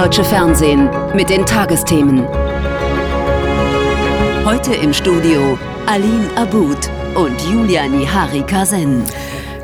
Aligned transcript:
deutsche 0.00 0.24
Fernsehen 0.24 0.88
mit 1.14 1.28
den 1.28 1.44
Tagesthemen. 1.44 2.26
Heute 4.46 4.72
im 4.72 4.94
Studio 4.94 5.58
Aline 5.84 6.26
Abud 6.36 6.78
und 7.14 7.38
Julia 7.42 7.86
Nihari 7.86 8.40
Kazen. 8.40 9.04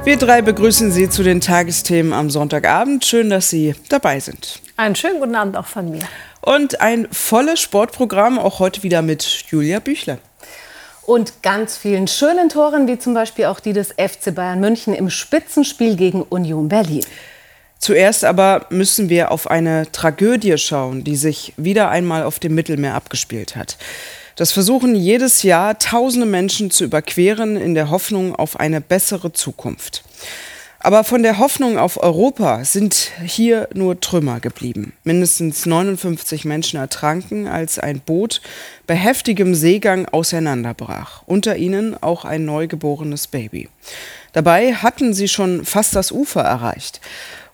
Wir 0.05 0.19
drei 0.19 0.43
begrüßen 0.43 0.93
Sie 0.93 1.09
zu 1.09 1.23
den 1.23 1.41
Tagesthemen 1.41 2.13
am 2.13 2.29
Sonntagabend. 2.29 3.07
Schön, 3.07 3.31
dass 3.31 3.49
Sie 3.49 3.75
dabei 3.89 4.21
sind. 4.21 4.61
Einen 4.77 4.95
schönen 4.95 5.21
guten 5.21 5.37
Abend 5.37 5.57
auch 5.57 5.65
von 5.65 5.91
mir. 5.91 6.03
Und 6.43 6.83
ein 6.83 7.09
volles 7.11 7.59
Sportprogramm, 7.59 8.39
auch 8.39 8.59
heute 8.59 8.83
wieder 8.83 9.01
mit 9.01 9.23
Julia 9.49 9.81
Büchler. 9.81 10.19
Und 11.07 11.43
ganz 11.43 11.79
vielen 11.79 12.09
schönen 12.09 12.51
Toren, 12.51 12.89
wie 12.89 12.99
zum 12.99 13.15
Beispiel 13.15 13.47
auch 13.47 13.59
die 13.59 13.73
des 13.73 13.93
FC 13.93 14.35
Bayern 14.35 14.61
München 14.61 14.93
im 14.93 15.09
Spitzenspiel 15.09 15.97
gegen 15.97 16.21
Union 16.21 16.69
Berlin. 16.69 17.07
Zuerst 17.79 18.25
aber 18.25 18.67
müssen 18.71 19.09
wir 19.09 19.31
auf 19.31 19.51
eine 19.51 19.91
Tragödie 19.93 20.59
schauen, 20.59 21.05
die 21.05 21.17
sich 21.17 21.53
wieder 21.57 21.91
einmal 21.91 22.25
auf 22.25 22.39
dem 22.39 22.55
Mittelmeer 22.55 22.95
abgespielt 22.95 23.57
hat. 23.57 23.77
Das 24.37 24.53
versuchen 24.53 24.95
jedes 24.95 25.43
Jahr 25.43 25.79
tausende 25.79 26.27
Menschen 26.27 26.71
zu 26.71 26.85
überqueren 26.85 27.57
in 27.57 27.75
der 27.75 27.91
Hoffnung 27.91 28.35
auf 28.35 28.61
eine 28.61 28.81
bessere 28.81 29.33
Zukunft. 29.33 30.05
Aber 30.79 31.05
von 31.05 31.23
der 31.23 31.39
Hoffnung 31.39 31.79
auf 31.79 32.01
Europa 32.01 32.65
sind 32.65 33.11
hier 33.25 33.69
nur 33.75 33.99
Trümmer 33.99 34.41
geblieben. 34.41 34.93
Mindestens 35.05 35.67
59 35.67 36.45
Menschen 36.45 36.79
ertranken, 36.79 37.49
als 37.49 37.79
ein 37.79 38.01
Boot 38.01 38.43
bei 38.87 38.95
heftigem 38.95 39.55
Seegang 39.55 40.07
auseinanderbrach. 40.07 41.23
Unter 41.27 41.57
ihnen 41.57 42.01
auch 42.01 42.25
ein 42.25 42.45
neugeborenes 42.45 43.27
Baby. 43.27 43.69
Dabei 44.33 44.75
hatten 44.75 45.15
sie 45.15 45.29
schon 45.29 45.65
fast 45.65 45.97
das 45.97 46.13
Ufer 46.13 46.43
erreicht. 46.43 47.01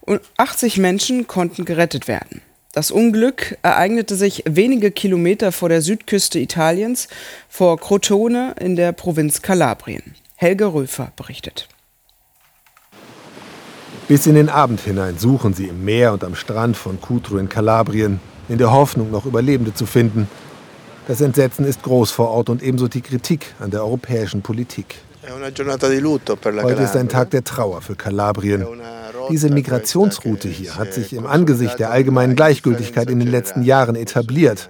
Und 0.03 0.21
80 0.37 0.79
Menschen 0.79 1.27
konnten 1.27 1.65
gerettet 1.65 2.09
werden. 2.09 2.43
Das 2.73 2.91
Unglück 2.91 3.59
ereignete 3.63 4.17
sich 4.17 4.45
wenige 4.47 4.91
Kilometer 4.91 5.53
vor 5.53 5.69
der 5.69 5.83
Südküste 5.83 6.39
Italiens, 6.39 7.09
vor 7.49 7.79
Crotone 7.79 8.55
in 8.59 8.77
der 8.77 8.93
Provinz 8.93 9.43
Kalabrien. 9.43 10.15
Helge 10.37 10.73
Röfer 10.73 11.13
berichtet. 11.17 11.69
Bis 14.09 14.27
in 14.27 14.35
den 14.35 14.49
Abend 14.49 14.81
hinein 14.81 15.19
suchen 15.19 15.55
sie 15.55 15.69
im 15.69 15.85
Meer 15.85 16.13
und 16.13 16.25
am 16.25 16.35
Strand 16.35 16.77
von 16.77 17.01
Cutro 17.01 17.37
in 17.37 17.49
Kalabrien, 17.49 18.21
in 18.49 18.59
der 18.59 18.73
Hoffnung, 18.73 19.11
noch 19.11 19.27
Überlebende 19.27 19.75
zu 19.75 19.87
finden. 19.87 20.29
Das 21.07 21.21
Entsetzen 21.21 21.65
ist 21.65 21.83
groß 21.83 22.11
vor 22.11 22.29
Ort 22.29 22.49
und 22.49 22.63
ebenso 22.63 22.89
die 22.89 23.03
Kritik 23.03 23.55
an 23.61 23.71
der 23.71 23.83
europäischen 23.83 24.43
Politik. 24.43 24.97
Heute 25.31 26.83
ist 26.83 26.97
ein 26.97 27.09
Tag 27.09 27.31
der 27.31 27.45
Trauer 27.45 27.81
für 27.81 27.95
Kalabrien. 27.95 28.67
Diese 29.31 29.51
Migrationsroute 29.51 30.49
hier 30.49 30.77
hat 30.77 30.93
sich 30.93 31.13
im 31.13 31.27
Angesicht 31.27 31.79
der 31.79 31.91
allgemeinen 31.91 32.37
Gleichgültigkeit 32.37 33.11
in 33.11 33.19
den 33.19 33.31
letzten 33.31 33.63
Jahren 33.63 33.97
etabliert. 33.97 34.69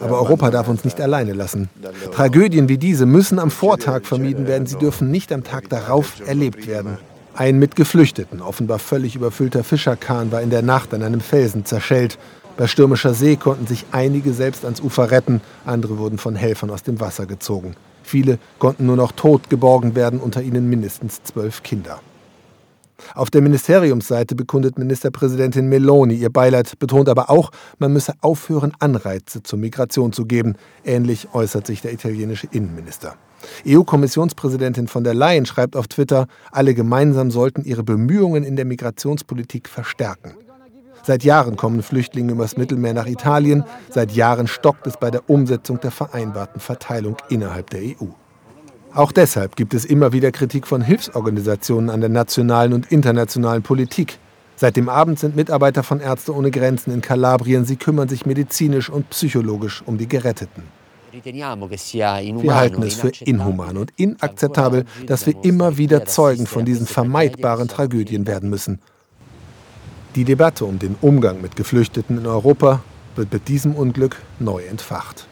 Aber 0.00 0.20
Europa 0.20 0.50
darf 0.50 0.68
uns 0.68 0.84
nicht 0.84 1.00
alleine 1.00 1.32
lassen. 1.32 1.68
Tragödien 2.12 2.68
wie 2.68 2.78
diese 2.78 3.06
müssen 3.06 3.38
am 3.38 3.50
Vortag 3.50 4.04
vermieden 4.04 4.46
werden, 4.46 4.66
sie 4.66 4.76
dürfen 4.76 5.10
nicht 5.10 5.32
am 5.32 5.44
Tag 5.44 5.68
darauf 5.68 6.20
erlebt 6.26 6.66
werden. 6.66 6.98
Ein 7.34 7.58
mit 7.58 7.76
Geflüchteten, 7.76 8.42
offenbar 8.42 8.78
völlig 8.78 9.14
überfüllter 9.14 9.62
Fischerkahn 9.62 10.32
war 10.32 10.42
in 10.42 10.50
der 10.50 10.62
Nacht 10.62 10.92
an 10.92 11.02
einem 11.02 11.20
Felsen 11.20 11.64
zerschellt. 11.64 12.18
Bei 12.56 12.66
stürmischer 12.66 13.14
See 13.14 13.36
konnten 13.36 13.66
sich 13.66 13.86
einige 13.92 14.32
selbst 14.32 14.64
ans 14.64 14.80
Ufer 14.80 15.12
retten, 15.12 15.40
andere 15.64 15.98
wurden 15.98 16.18
von 16.18 16.34
Helfern 16.34 16.70
aus 16.70 16.82
dem 16.82 16.98
Wasser 16.98 17.26
gezogen. 17.26 17.76
Viele 18.02 18.38
konnten 18.58 18.86
nur 18.86 18.96
noch 18.96 19.12
tot 19.12 19.48
geborgen 19.50 19.94
werden, 19.94 20.18
unter 20.18 20.42
ihnen 20.42 20.68
mindestens 20.68 21.22
zwölf 21.22 21.62
Kinder. 21.62 22.00
Auf 23.14 23.30
der 23.30 23.42
Ministeriumsseite 23.42 24.34
bekundet 24.34 24.78
Ministerpräsidentin 24.78 25.68
Meloni 25.68 26.14
ihr 26.14 26.30
Beileid, 26.30 26.78
betont 26.78 27.08
aber 27.08 27.30
auch, 27.30 27.50
man 27.78 27.92
müsse 27.92 28.12
aufhören, 28.20 28.72
Anreize 28.78 29.42
zur 29.42 29.58
Migration 29.58 30.12
zu 30.12 30.26
geben. 30.26 30.54
Ähnlich 30.84 31.28
äußert 31.32 31.66
sich 31.66 31.80
der 31.80 31.92
italienische 31.92 32.48
Innenminister. 32.50 33.14
EU-Kommissionspräsidentin 33.66 34.88
von 34.88 35.04
der 35.04 35.14
Leyen 35.14 35.46
schreibt 35.46 35.76
auf 35.76 35.88
Twitter, 35.88 36.26
alle 36.50 36.74
gemeinsam 36.74 37.30
sollten 37.30 37.64
ihre 37.64 37.84
Bemühungen 37.84 38.44
in 38.44 38.56
der 38.56 38.64
Migrationspolitik 38.64 39.68
verstärken. 39.68 40.34
Seit 41.04 41.24
Jahren 41.24 41.56
kommen 41.56 41.82
Flüchtlinge 41.82 42.32
übers 42.32 42.56
Mittelmeer 42.56 42.94
nach 42.94 43.06
Italien, 43.06 43.64
seit 43.88 44.12
Jahren 44.12 44.46
stockt 44.46 44.86
es 44.86 44.96
bei 44.96 45.10
der 45.10 45.30
Umsetzung 45.30 45.80
der 45.80 45.92
vereinbarten 45.92 46.60
Verteilung 46.60 47.16
innerhalb 47.28 47.70
der 47.70 47.80
EU. 47.80 48.08
Auch 48.98 49.12
deshalb 49.12 49.54
gibt 49.54 49.74
es 49.74 49.84
immer 49.84 50.12
wieder 50.12 50.32
Kritik 50.32 50.66
von 50.66 50.82
Hilfsorganisationen 50.82 51.88
an 51.88 52.00
der 52.00 52.10
nationalen 52.10 52.72
und 52.72 52.90
internationalen 52.90 53.62
Politik. 53.62 54.18
Seit 54.56 54.74
dem 54.74 54.88
Abend 54.88 55.20
sind 55.20 55.36
Mitarbeiter 55.36 55.84
von 55.84 56.00
Ärzte 56.00 56.34
ohne 56.34 56.50
Grenzen 56.50 56.92
in 56.92 57.00
Kalabrien. 57.00 57.64
Sie 57.64 57.76
kümmern 57.76 58.08
sich 58.08 58.26
medizinisch 58.26 58.90
und 58.90 59.08
psychologisch 59.10 59.84
um 59.86 59.98
die 59.98 60.08
Geretteten. 60.08 60.64
Wir 61.12 62.56
halten 62.56 62.82
es 62.82 62.94
für 62.94 63.12
inhuman 63.24 63.76
und 63.76 63.92
inakzeptabel, 63.94 64.84
dass 65.06 65.26
wir 65.26 65.44
immer 65.44 65.78
wieder 65.78 66.04
Zeugen 66.04 66.48
von 66.48 66.64
diesen 66.64 66.88
vermeidbaren 66.88 67.68
Tragödien 67.68 68.26
werden 68.26 68.50
müssen. 68.50 68.80
Die 70.16 70.24
Debatte 70.24 70.64
um 70.64 70.80
den 70.80 70.96
Umgang 71.00 71.40
mit 71.40 71.54
Geflüchteten 71.54 72.18
in 72.18 72.26
Europa 72.26 72.82
wird 73.14 73.32
mit 73.32 73.46
diesem 73.46 73.76
Unglück 73.76 74.16
neu 74.40 74.64
entfacht. 74.64 75.28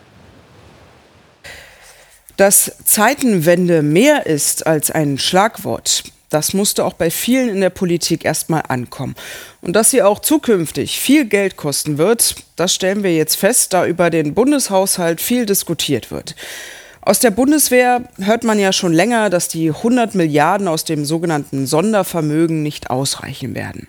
Dass 2.36 2.72
Zeitenwende 2.84 3.82
mehr 3.82 4.26
ist 4.26 4.66
als 4.66 4.90
ein 4.90 5.18
Schlagwort, 5.18 6.04
das 6.28 6.54
musste 6.54 6.84
auch 6.84 6.94
bei 6.94 7.10
vielen 7.10 7.48
in 7.48 7.60
der 7.60 7.70
Politik 7.70 8.24
erstmal 8.24 8.64
ankommen. 8.68 9.14
Und 9.62 9.74
dass 9.74 9.90
sie 9.90 10.02
auch 10.02 10.18
zukünftig 10.18 10.98
viel 10.98 11.24
Geld 11.24 11.56
kosten 11.56 11.98
wird, 11.98 12.36
das 12.56 12.74
stellen 12.74 13.02
wir 13.02 13.14
jetzt 13.14 13.36
fest, 13.36 13.72
da 13.72 13.86
über 13.86 14.10
den 14.10 14.34
Bundeshaushalt 14.34 15.20
viel 15.20 15.46
diskutiert 15.46 16.10
wird. 16.10 16.34
Aus 17.00 17.20
der 17.20 17.30
Bundeswehr 17.30 18.02
hört 18.18 18.42
man 18.42 18.58
ja 18.58 18.72
schon 18.72 18.92
länger, 18.92 19.30
dass 19.30 19.46
die 19.46 19.68
100 19.68 20.16
Milliarden 20.16 20.66
aus 20.66 20.84
dem 20.84 21.04
sogenannten 21.04 21.66
Sondervermögen 21.66 22.64
nicht 22.64 22.90
ausreichen 22.90 23.54
werden. 23.54 23.86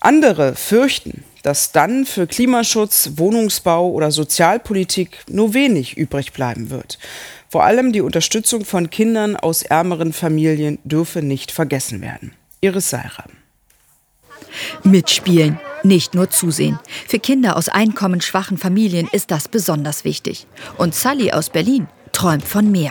Andere 0.00 0.54
fürchten, 0.54 1.22
dass 1.42 1.72
dann 1.72 2.06
für 2.06 2.26
Klimaschutz, 2.26 3.10
Wohnungsbau 3.16 3.90
oder 3.90 4.10
Sozialpolitik 4.10 5.18
nur 5.28 5.52
wenig 5.52 5.98
übrig 5.98 6.32
bleiben 6.32 6.70
wird. 6.70 6.98
Vor 7.54 7.62
allem 7.62 7.92
die 7.92 8.00
Unterstützung 8.00 8.64
von 8.64 8.90
Kindern 8.90 9.36
aus 9.36 9.62
ärmeren 9.62 10.12
Familien 10.12 10.80
dürfe 10.82 11.22
nicht 11.22 11.52
vergessen 11.52 12.00
werden. 12.00 12.32
Iris 12.62 12.90
Seiram. 12.90 13.30
Mitspielen, 14.82 15.60
nicht 15.84 16.16
nur 16.16 16.30
zusehen. 16.30 16.80
Für 17.06 17.20
Kinder 17.20 17.56
aus 17.56 17.68
einkommensschwachen 17.68 18.58
Familien 18.58 19.08
ist 19.12 19.30
das 19.30 19.46
besonders 19.46 20.04
wichtig. 20.04 20.48
Und 20.78 20.96
Sally 20.96 21.30
aus 21.30 21.48
Berlin 21.48 21.86
träumt 22.10 22.42
von 22.42 22.72
mehr. 22.72 22.90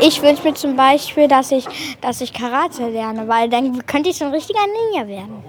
Ich 0.00 0.22
wünsche 0.22 0.42
mir 0.42 0.54
zum 0.54 0.76
Beispiel, 0.76 1.28
dass 1.28 1.52
ich, 1.52 1.66
dass 2.00 2.20
ich 2.20 2.32
Karate 2.32 2.88
lerne, 2.88 3.28
weil 3.28 3.48
dann 3.48 3.84
könnte 3.86 4.10
ich 4.10 4.16
so 4.16 4.24
ein 4.24 4.32
richtiger 4.32 4.60
Ninja 4.66 5.06
werden. 5.06 5.42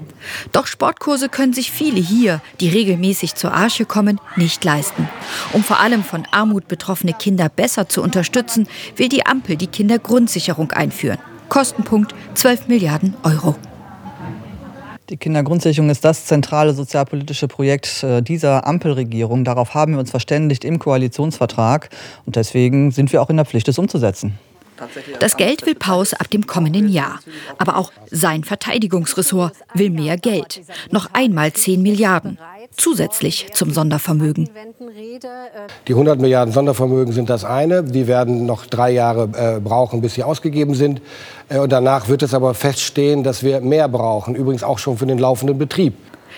Doch 0.52 0.68
Sportkurse 0.68 1.30
können 1.30 1.54
sich 1.54 1.72
viele 1.72 2.00
hier, 2.00 2.42
die 2.60 2.70
regelmäßig 2.70 3.36
zur 3.36 3.54
Arche 3.54 3.86
kommen, 3.86 4.20
nicht 4.36 4.64
leisten. 4.64 5.10
Um 5.54 5.64
vor 5.64 5.80
allem 5.80 6.04
von 6.04 6.28
Armut 6.32 6.68
betroffene 6.68 7.14
Kinder 7.14 7.50
besser 7.50 7.90
zu 7.90 8.02
unterstützen, 8.02 8.68
will 8.96 9.10
die 9.10 9.26
Ampel 9.26 9.56
die 9.56 9.68
Kindergrundsicherung 9.68 10.72
einführen. 10.72 11.20
Kostenpunkt 11.50 12.14
12 12.36 12.68
Milliarden 12.68 13.16
Euro. 13.24 13.56
Die 15.14 15.18
Kindergrundsicherung 15.18 15.92
ist 15.92 16.04
das 16.04 16.26
zentrale 16.26 16.74
sozialpolitische 16.74 17.48
Projekt 17.48 18.02
äh, 18.02 18.24
dieser 18.24 18.66
Ampelregierung. 18.66 19.44
Darauf 19.44 19.76
haben 19.76 19.92
wir 19.92 20.00
uns 20.00 20.10
verständigt 20.10 20.66
im 20.66 20.80
Koalitionsvertrag. 20.80 21.92
Und 22.26 22.36
deswegen 22.36 22.90
sind 22.90 23.14
wir 23.14 23.22
auch 23.22 23.30
in 23.30 23.38
der 23.38 23.46
Pflicht, 23.46 23.68
es 23.68 23.78
umzusetzen. 23.78 24.40
Das 25.20 25.38
Geld 25.38 25.66
will 25.66 25.76
Paus 25.76 26.14
ab 26.14 26.30
dem 26.30 26.48
kommenden 26.48 26.90
Jahr. 26.90 27.20
Aber 27.58 27.78
auch 27.78 27.92
sein 28.10 28.44
Verteidigungsressort 28.44 29.54
will 29.74 29.90
mehr 29.90 30.18
Geld. 30.18 30.62
Noch 30.92 31.10
einmal 31.14 31.54
10 31.54 31.82
Milliarden. 31.82 32.38
Zusätzlich 32.76 33.48
zum 33.54 33.72
Sondervermögen. 33.72 34.50
Die 35.88 35.94
100 35.94 36.20
Milliarden 36.20 36.54
Sondervermögen 36.54 37.14
sind 37.14 37.30
das 37.30 37.46
eine. 37.46 37.84
Die 37.84 38.08
werden 38.08 38.46
noch 38.46 38.66
drei 38.66 38.92
Jahre 38.92 39.30
äh, 39.36 39.60
brauchen, 39.60 40.02
bis 40.02 40.16
sie 40.16 40.24
ausgegeben 40.24 40.74
sind. 40.74 41.02
Äh, 41.50 41.60
und 41.60 41.72
danach 41.72 42.10
wird 42.10 42.24
es 42.24 42.34
aber 42.34 42.54
feststehen, 42.54 43.24
dass 43.24 43.44
wir 43.44 43.62
mehr 43.62 43.88
brauchen. 43.88 44.36
Übrigens 44.36 44.64
auch 44.64 44.80
schon 44.80 44.98
für 44.98 45.06
den 45.06 45.20
laufenden 45.20 45.58
Betrieb. 45.58 45.94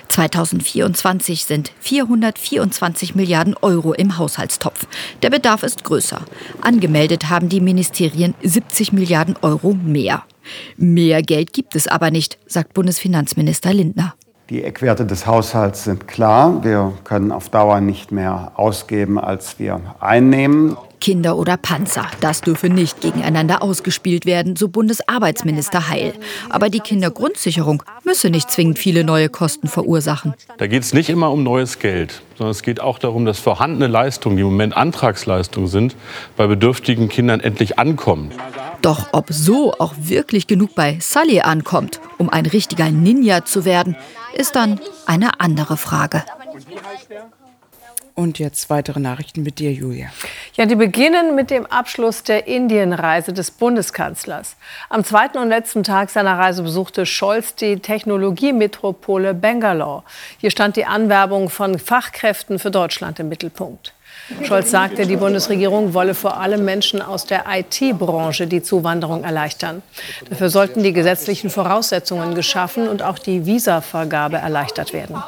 2024 0.09 1.45
sind 1.45 1.71
424 1.79 3.15
Milliarden 3.15 3.55
Euro 3.61 3.93
im 3.93 4.17
Haushaltstopf. 4.17 4.87
Der 5.21 5.29
Bedarf 5.29 5.63
ist 5.63 5.83
größer. 5.83 6.21
Angemeldet 6.61 7.29
haben 7.29 7.49
die 7.49 7.61
Ministerien 7.61 8.35
70 8.43 8.93
Milliarden 8.93 9.35
Euro 9.41 9.73
mehr. 9.73 10.23
Mehr 10.77 11.21
Geld 11.21 11.53
gibt 11.53 11.75
es 11.75 11.87
aber 11.87 12.11
nicht, 12.11 12.37
sagt 12.47 12.73
Bundesfinanzminister 12.73 13.73
Lindner. 13.73 14.13
Die 14.49 14.63
Eckwerte 14.63 15.07
des 15.07 15.25
Haushalts 15.25 15.85
sind 15.85 16.07
klar. 16.07 16.63
Wir 16.63 16.93
können 17.03 17.31
auf 17.31 17.49
Dauer 17.49 17.81
nicht 17.81 18.11
mehr 18.11 18.51
ausgeben, 18.55 19.17
als 19.19 19.57
wir 19.57 19.81
einnehmen. 19.99 20.77
Kinder 21.05 21.37
oder 21.37 21.55
Panzer. 21.55 22.07
Das 22.19 22.41
dürfe 22.41 22.67
nicht 22.67 22.99
gegeneinander 22.99 23.61
ausgespielt 23.61 24.25
werden, 24.25 24.55
so 24.55 24.69
Bundesarbeitsminister 24.69 25.87
Heil. 25.87 26.13
Aber 26.49 26.71
die 26.71 26.79
Kindergrundsicherung 26.79 27.83
müsse 28.03 28.31
nicht 28.31 28.49
zwingend 28.49 28.79
viele 28.79 29.03
neue 29.03 29.29
Kosten 29.29 29.67
verursachen. 29.67 30.33
Da 30.57 30.65
geht 30.65 30.81
es 30.81 30.95
nicht 30.95 31.11
immer 31.11 31.29
um 31.29 31.43
neues 31.43 31.77
Geld, 31.77 32.23
sondern 32.39 32.49
es 32.53 32.63
geht 32.63 32.81
auch 32.81 32.97
darum, 32.97 33.23
dass 33.23 33.37
vorhandene 33.37 33.85
Leistungen, 33.85 34.35
die 34.35 34.41
im 34.41 34.47
Moment 34.47 34.75
Antragsleistungen 34.75 35.69
sind, 35.69 35.95
bei 36.37 36.47
bedürftigen 36.47 37.07
Kindern 37.07 37.39
endlich 37.39 37.77
ankommen. 37.77 38.31
Doch 38.81 39.09
ob 39.11 39.27
so 39.29 39.73
auch 39.73 39.93
wirklich 39.99 40.47
genug 40.47 40.73
bei 40.73 40.97
Sully 40.99 41.41
ankommt, 41.41 41.99
um 42.17 42.31
ein 42.31 42.47
richtiger 42.47 42.89
Ninja 42.89 43.45
zu 43.45 43.63
werden, 43.63 43.95
ist 44.33 44.55
dann 44.55 44.79
eine 45.05 45.39
andere 45.39 45.77
Frage. 45.77 46.23
Und 48.15 48.39
jetzt 48.39 48.69
weitere 48.69 49.01
Nachrichten 49.01 49.43
mit 49.43 49.59
dir, 49.59 49.73
Julia. 49.73 50.07
Ja, 50.53 50.65
die 50.65 50.75
beginnen 50.75 51.35
mit 51.35 51.51
dem 51.51 51.65
Abschluss 51.65 52.23
der 52.23 52.47
Indienreise 52.47 53.33
des 53.33 53.51
Bundeskanzlers. 53.51 54.55
Am 54.87 55.03
zweiten 55.03 55.37
und 55.37 55.49
letzten 55.49 55.83
Tag 55.83 56.09
seiner 56.09 56.37
Reise 56.37 56.63
besuchte 56.63 57.05
Scholz 57.05 57.55
die 57.55 57.77
Technologiemetropole 57.77 59.33
Bangalore. 59.33 60.03
Hier 60.37 60.49
stand 60.49 60.77
die 60.77 60.85
Anwerbung 60.85 61.49
von 61.49 61.77
Fachkräften 61.77 62.57
für 62.57 62.71
Deutschland 62.71 63.19
im 63.19 63.27
Mittelpunkt. 63.27 63.93
Scholz 64.43 64.71
sagte, 64.71 65.05
die 65.05 65.17
Bundesregierung 65.17 65.93
wolle 65.93 66.15
vor 66.15 66.39
allem 66.39 66.63
Menschen 66.63 67.01
aus 67.01 67.25
der 67.25 67.43
IT-Branche 67.51 68.47
die 68.47 68.63
Zuwanderung 68.63 69.25
erleichtern. 69.25 69.83
Dafür 70.29 70.49
sollten 70.49 70.83
die 70.83 70.93
gesetzlichen 70.93 71.49
Voraussetzungen 71.49 72.33
geschaffen 72.33 72.87
und 72.87 73.03
auch 73.03 73.19
die 73.19 73.45
Visavergabe 73.45 74.37
erleichtert 74.37 74.93
werden. 74.93 75.21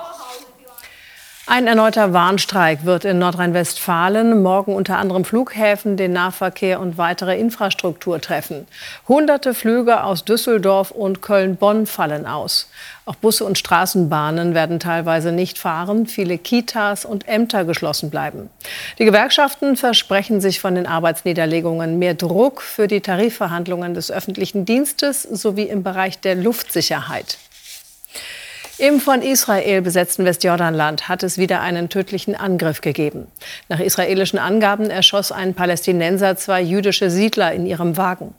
Ein 1.49 1.65
erneuter 1.65 2.11
Warnstreik 2.11 2.83
wird 2.83 3.05
in 3.05 3.19
Nordrhein-Westfalen 3.19 4.43
morgen 4.43 4.75
unter 4.75 4.97
anderem 4.97 5.23
Flughäfen, 5.23 5.95
den 5.95 6.11
Nahverkehr 6.11 6.81
und 6.81 6.97
weitere 6.97 7.39
Infrastruktur 7.39 8.19
treffen. 8.19 8.67
Hunderte 9.07 9.53
Flüge 9.53 10.03
aus 10.03 10.25
Düsseldorf 10.25 10.91
und 10.91 11.21
Köln-Bonn 11.21 11.85
fallen 11.85 12.25
aus. 12.25 12.69
Auch 13.05 13.15
Busse 13.15 13.45
und 13.45 13.57
Straßenbahnen 13.57 14.55
werden 14.55 14.81
teilweise 14.81 15.31
nicht 15.31 15.57
fahren, 15.57 16.05
viele 16.05 16.37
Kitas 16.37 17.05
und 17.05 17.29
Ämter 17.29 17.63
geschlossen 17.63 18.09
bleiben. 18.09 18.49
Die 18.99 19.05
Gewerkschaften 19.05 19.77
versprechen 19.77 20.41
sich 20.41 20.59
von 20.59 20.75
den 20.75 20.85
Arbeitsniederlegungen 20.85 21.97
mehr 21.97 22.15
Druck 22.15 22.61
für 22.61 22.89
die 22.89 22.99
Tarifverhandlungen 22.99 23.93
des 23.93 24.11
öffentlichen 24.11 24.65
Dienstes 24.65 25.23
sowie 25.23 25.63
im 25.63 25.81
Bereich 25.81 26.19
der 26.19 26.35
Luftsicherheit. 26.35 27.37
Im 28.79 28.99
von 28.99 29.23
Israel 29.23 29.81
besetzten 29.81 30.23
Westjordanland 30.23 31.09
hat 31.09 31.23
es 31.23 31.39
wieder 31.39 31.61
einen 31.61 31.89
tödlichen 31.89 32.35
Angriff 32.35 32.81
gegeben. 32.81 33.25
Nach 33.69 33.79
israelischen 33.79 34.37
Angaben 34.37 34.91
erschoss 34.91 35.31
ein 35.31 35.55
Palästinenser 35.55 36.37
zwei 36.37 36.61
jüdische 36.61 37.09
Siedler 37.09 37.51
in 37.53 37.65
ihrem 37.65 37.97
Wagen. 37.97 38.35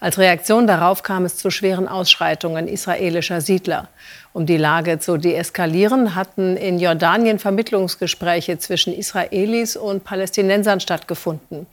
Als 0.00 0.16
Reaktion 0.16 0.66
darauf 0.66 1.02
kam 1.02 1.26
es 1.26 1.36
zu 1.36 1.50
schweren 1.50 1.88
Ausschreitungen 1.88 2.68
israelischer 2.68 3.42
Siedler. 3.42 3.88
Um 4.32 4.46
die 4.46 4.56
Lage 4.56 4.98
zu 4.98 5.18
deeskalieren, 5.18 6.14
hatten 6.14 6.56
in 6.56 6.78
Jordanien 6.78 7.38
Vermittlungsgespräche 7.38 8.58
zwischen 8.58 8.94
Israelis 8.94 9.76
und 9.76 10.04
Palästinensern 10.04 10.80
stattgefunden. 10.80 11.66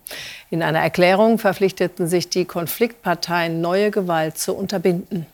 In 0.50 0.62
einer 0.62 0.80
Erklärung 0.80 1.38
verpflichteten 1.38 2.10
sich 2.10 2.28
die 2.28 2.44
Konfliktparteien, 2.44 3.62
neue 3.62 3.92
Gewalt 3.92 4.38
zu 4.38 4.54
unterbinden. 4.54 5.26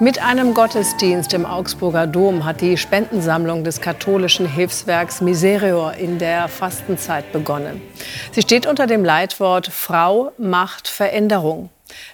Mit 0.00 0.22
einem 0.22 0.54
Gottesdienst 0.54 1.34
im 1.34 1.44
Augsburger 1.44 2.06
Dom 2.06 2.44
hat 2.44 2.60
die 2.60 2.76
Spendensammlung 2.76 3.64
des 3.64 3.80
katholischen 3.80 4.46
Hilfswerks 4.46 5.20
Miserior 5.20 5.94
in 5.94 6.20
der 6.20 6.46
Fastenzeit 6.46 7.32
begonnen. 7.32 7.82
Sie 8.30 8.42
steht 8.42 8.66
unter 8.66 8.86
dem 8.86 9.04
Leitwort 9.04 9.66
Frau 9.66 10.30
macht 10.38 10.86
Veränderung. 10.86 11.70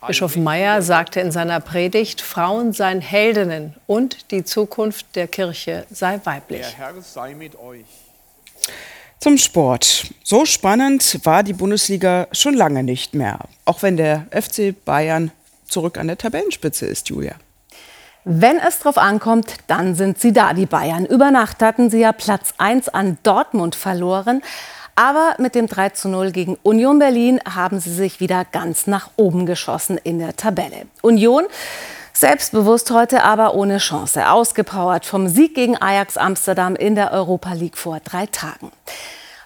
Bischof 0.07 0.35
Meyer 0.35 0.81
sagte 0.81 1.21
in 1.21 1.31
seiner 1.31 1.61
Predigt, 1.61 2.23
Frauen 2.23 2.73
seien 2.73 3.03
Heldinnen 3.03 3.75
und 3.87 4.31
die 4.31 4.45
Zukunft 4.45 5.15
der 5.15 5.29
Kirche 5.29 5.85
sei 5.91 6.19
weiblich. 6.25 6.63
Der 6.63 6.87
Herr 6.87 7.03
sei 7.03 7.35
mit 7.35 7.55
euch. 7.55 7.85
Zum 9.21 9.37
Sport. 9.37 10.07
So 10.23 10.47
spannend 10.47 11.21
war 11.25 11.43
die 11.43 11.53
Bundesliga 11.53 12.29
schon 12.33 12.55
lange 12.55 12.83
nicht 12.83 13.13
mehr, 13.13 13.41
auch 13.67 13.83
wenn 13.83 13.99
der 13.99 14.27
FC 14.31 14.75
Bayern 14.87 15.33
zurück 15.69 15.99
an 15.99 16.07
der 16.07 16.17
Tabellenspitze 16.17 16.87
ist, 16.87 17.11
Julia. 17.11 17.35
Wenn 18.26 18.59
es 18.59 18.79
drauf 18.79 18.97
ankommt, 18.97 19.55
dann 19.67 19.94
sind 19.94 20.19
sie 20.19 20.32
da, 20.32 20.55
die 20.55 20.65
Bayern. 20.65 21.05
Über 21.05 21.31
Nacht 21.31 21.61
hatten 21.61 21.91
sie 21.91 22.00
ja 22.00 22.12
Platz 22.12 22.55
1 22.56 22.88
an 22.88 23.19
Dortmund 23.23 23.75
verloren. 23.75 24.43
Aber 24.94 25.35
mit 25.38 25.55
dem 25.55 25.67
3 25.67 25.91
zu 25.91 26.09
0 26.09 26.31
gegen 26.31 26.56
Union 26.62 26.99
Berlin 26.99 27.38
haben 27.44 27.81
sie 27.81 27.93
sich 27.93 28.21
wieder 28.21 28.47
ganz 28.47 28.87
nach 28.87 29.11
oben 29.17 29.44
geschossen 29.44 29.99
in 30.03 30.19
der 30.21 30.37
Tabelle. 30.37 30.87
Union 31.03 31.44
selbstbewusst 32.15 32.91
heute, 32.93 33.25
aber 33.25 33.55
ohne 33.55 33.76
Chance. 33.76 34.31
Ausgepowert 34.31 35.05
vom 35.05 35.29
Sieg 35.29 35.55
gegen 35.55 35.77
Ajax 35.77 36.17
Amsterdam 36.17 36.77
in 36.77 36.94
der 36.94 37.12
Europa 37.12 37.53
League 37.53 37.77
vor 37.77 38.00
drei 38.03 38.25
Tagen. 38.25 38.70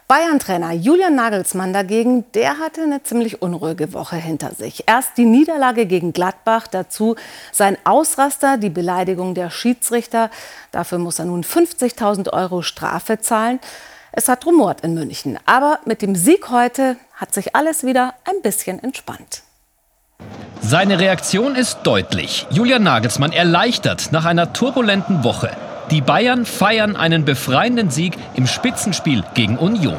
Bayern-Trainer 0.09 0.73
Julian 0.73 1.17
Nagelsmann 1.17 1.75
dagegen, 1.75 2.25
der 2.33 2.59
hatte 2.59 2.81
eine 2.81 3.03
ziemlich 3.03 3.43
unruhige 3.43 3.93
Woche 3.93 4.17
hinter 4.17 4.55
sich. 4.55 4.85
Erst 4.87 5.19
die 5.19 5.27
Niederlage 5.27 5.85
gegen 5.85 6.15
Gladbach, 6.15 6.67
dazu 6.67 7.15
sein 7.53 7.77
Ausraster, 7.85 8.57
die 8.57 8.71
Beleidigung 8.71 9.35
der 9.35 9.51
Schiedsrichter. 9.51 10.31
Dafür 10.73 10.97
muss 10.97 11.19
er 11.19 11.27
nun 11.27 11.45
50.000 11.45 12.33
Euro 12.33 12.63
Strafe 12.63 13.21
zahlen. 13.21 13.61
Es 14.11 14.29
hat 14.29 14.47
rumort 14.47 14.81
in 14.81 14.95
München. 14.95 15.39
Aber 15.45 15.79
mit 15.85 16.01
dem 16.01 16.15
Sieg 16.17 16.49
heute 16.49 16.97
hat 17.13 17.35
sich 17.35 17.55
alles 17.55 17.85
wieder 17.85 18.15
ein 18.25 18.41
bisschen 18.43 18.83
entspannt. 18.83 19.43
Seine 20.63 21.01
Reaktion 21.01 21.55
ist 21.55 21.81
deutlich. 21.83 22.47
Julian 22.49 22.83
Nagelsmann 22.83 23.33
erleichtert 23.33 24.09
nach 24.11 24.25
einer 24.25 24.55
turbulenten 24.55 25.23
Woche. 25.23 25.51
Die 25.91 26.03
Bayern 26.03 26.45
feiern 26.45 26.97
einen 26.97 27.25
befreienden 27.25 27.89
Sieg 27.89 28.13
im 28.35 28.47
Spitzenspiel 28.47 29.25
gegen 29.35 29.57
Union. 29.57 29.97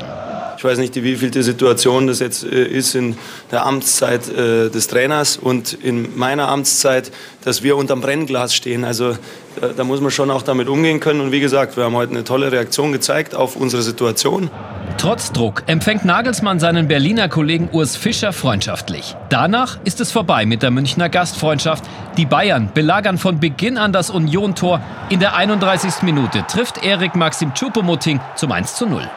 Ich 0.55 0.63
weiß 0.63 0.77
nicht, 0.77 0.93
wie 0.95 1.15
viel 1.15 1.31
die 1.31 1.41
Situation 1.41 2.05
das 2.05 2.19
jetzt 2.19 2.43
äh, 2.43 2.65
ist 2.65 2.93
in 2.93 3.17
der 3.49 3.65
Amtszeit 3.65 4.27
äh, 4.29 4.69
des 4.69 4.87
Trainers 4.87 5.37
und 5.37 5.73
in 5.73 6.17
meiner 6.17 6.49
Amtszeit, 6.49 7.11
dass 7.43 7.63
wir 7.63 7.75
unterm 7.75 8.01
Brennglas 8.01 8.53
stehen. 8.53 8.83
Also 8.83 9.17
da, 9.59 9.69
da 9.69 9.83
muss 9.83 10.01
man 10.01 10.11
schon 10.11 10.29
auch 10.29 10.41
damit 10.43 10.67
umgehen 10.67 10.99
können. 10.99 11.21
Und 11.21 11.31
wie 11.31 11.39
gesagt, 11.39 11.75
wir 11.77 11.85
haben 11.85 11.95
heute 11.95 12.11
eine 12.11 12.23
tolle 12.23 12.51
Reaktion 12.51 12.91
gezeigt 12.91 13.33
auf 13.33 13.55
unsere 13.55 13.81
Situation. 13.81 14.51
Trotz 14.99 15.31
Druck 15.31 15.63
empfängt 15.67 16.03
Nagelsmann 16.03 16.59
seinen 16.59 16.89
Berliner 16.89 17.29
Kollegen 17.29 17.69
Urs 17.71 17.95
Fischer 17.95 18.33
freundschaftlich. 18.33 19.15
Danach 19.29 19.77
ist 19.85 20.01
es 20.01 20.11
vorbei 20.11 20.45
mit 20.45 20.61
der 20.61 20.71
Münchner 20.71 21.07
Gastfreundschaft. 21.07 21.85
Die 22.17 22.25
Bayern 22.25 22.69
belagern 22.73 23.17
von 23.17 23.39
Beginn 23.39 23.77
an 23.77 23.93
das 23.93 24.09
Union-Tor. 24.09 24.81
In 25.07 25.21
der 25.21 25.37
31. 25.37 26.01
Minute 26.01 26.43
trifft 26.47 26.83
Erik 26.83 27.15
Maxim 27.15 27.53
Choupo-Moting 27.53 28.19
zum 28.35 28.51
1 28.51 28.75
zu 28.75 28.87
0. 28.87 29.09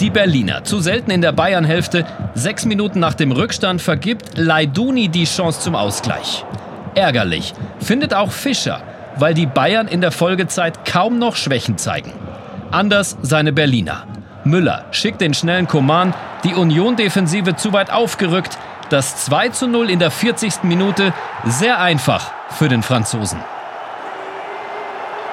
Die 0.00 0.08
Berliner, 0.08 0.64
zu 0.64 0.80
selten 0.80 1.10
in 1.10 1.20
der 1.20 1.32
Bayern-Hälfte, 1.32 2.06
sechs 2.34 2.64
Minuten 2.64 2.98
nach 2.98 3.12
dem 3.12 3.30
Rückstand 3.30 3.82
vergibt 3.82 4.38
Leiduni 4.38 5.10
die 5.10 5.26
Chance 5.26 5.60
zum 5.60 5.74
Ausgleich. 5.74 6.46
Ärgerlich 6.94 7.52
findet 7.78 8.14
auch 8.14 8.32
Fischer, 8.32 8.80
weil 9.16 9.34
die 9.34 9.44
Bayern 9.44 9.86
in 9.86 10.00
der 10.00 10.12
Folgezeit 10.12 10.86
kaum 10.86 11.18
noch 11.18 11.36
Schwächen 11.36 11.76
zeigen. 11.76 12.12
Anders 12.70 13.18
seine 13.20 13.52
Berliner. 13.52 14.06
Müller 14.44 14.84
schickt 14.90 15.20
den 15.20 15.34
schnellen 15.34 15.66
Command, 15.66 16.14
die 16.44 16.54
Union-Defensive 16.54 17.56
zu 17.56 17.72
weit 17.72 17.90
aufgerückt. 17.90 18.58
Das 18.90 19.24
2 19.24 19.48
zu 19.48 19.66
0 19.66 19.90
in 19.90 19.98
der 19.98 20.10
40. 20.10 20.62
Minute 20.64 21.14
sehr 21.44 21.80
einfach 21.80 22.30
für 22.50 22.68
den 22.68 22.82
Franzosen. 22.82 23.40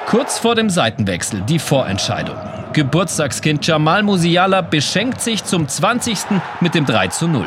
Kurz 0.06 0.38
vor 0.38 0.54
dem 0.54 0.70
Seitenwechsel 0.70 1.42
die 1.42 1.58
Vorentscheidung. 1.58 2.36
Geburtstagskind 2.72 3.66
Jamal 3.66 4.02
Musiala 4.02 4.62
beschenkt 4.62 5.20
sich 5.20 5.44
zum 5.44 5.68
20. 5.68 6.18
mit 6.60 6.74
dem 6.74 6.86
3 6.86 7.08
zu 7.08 7.28
0. 7.28 7.46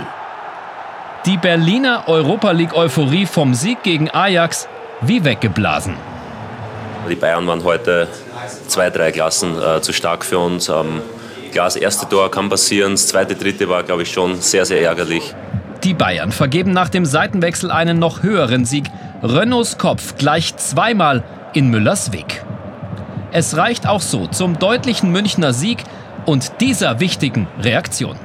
Die 1.25 1.37
Berliner 1.37 2.03
Europa 2.07 2.51
League 2.51 2.75
Euphorie 2.75 3.25
vom 3.25 3.55
Sieg 3.55 3.81
gegen 3.81 4.11
Ajax 4.11 4.67
wie 5.01 5.23
weggeblasen. 5.23 5.95
Die 7.09 7.15
Bayern 7.15 7.47
waren 7.47 7.63
heute 7.63 8.07
zwei, 8.67 8.89
drei 8.89 9.11
Klassen 9.11 9.61
äh, 9.61 9.81
zu 9.81 9.93
stark 9.93 10.23
für 10.23 10.39
uns. 10.39 10.69
Ähm, 10.69 11.01
Klar, 11.55 11.67
das 11.67 11.77
erste 11.77 12.09
Tor 12.09 12.29
kann 12.29 12.49
passieren, 12.49 12.91
das 12.91 13.07
zweite, 13.07 13.33
dritte 13.33 13.69
war, 13.69 13.81
glaube 13.81 14.03
ich, 14.03 14.11
schon 14.11 14.41
sehr, 14.41 14.65
sehr 14.65 14.81
ärgerlich. 14.81 15.33
Die 15.85 15.93
Bayern 15.93 16.33
vergeben 16.33 16.73
nach 16.73 16.89
dem 16.89 17.05
Seitenwechsel 17.05 17.71
einen 17.71 17.97
noch 17.97 18.23
höheren 18.23 18.65
Sieg. 18.65 18.87
Renaults 19.23 19.77
Kopf 19.77 20.17
gleicht 20.17 20.59
zweimal 20.59 21.23
in 21.53 21.69
Müllers 21.69 22.11
Weg. 22.11 22.43
Es 23.31 23.55
reicht 23.55 23.87
auch 23.87 24.01
so 24.01 24.27
zum 24.27 24.59
deutlichen 24.59 25.13
Münchner 25.13 25.53
Sieg 25.53 25.77
und 26.25 26.59
dieser 26.59 26.99
wichtigen 26.99 27.47
Reaktion. 27.61 28.17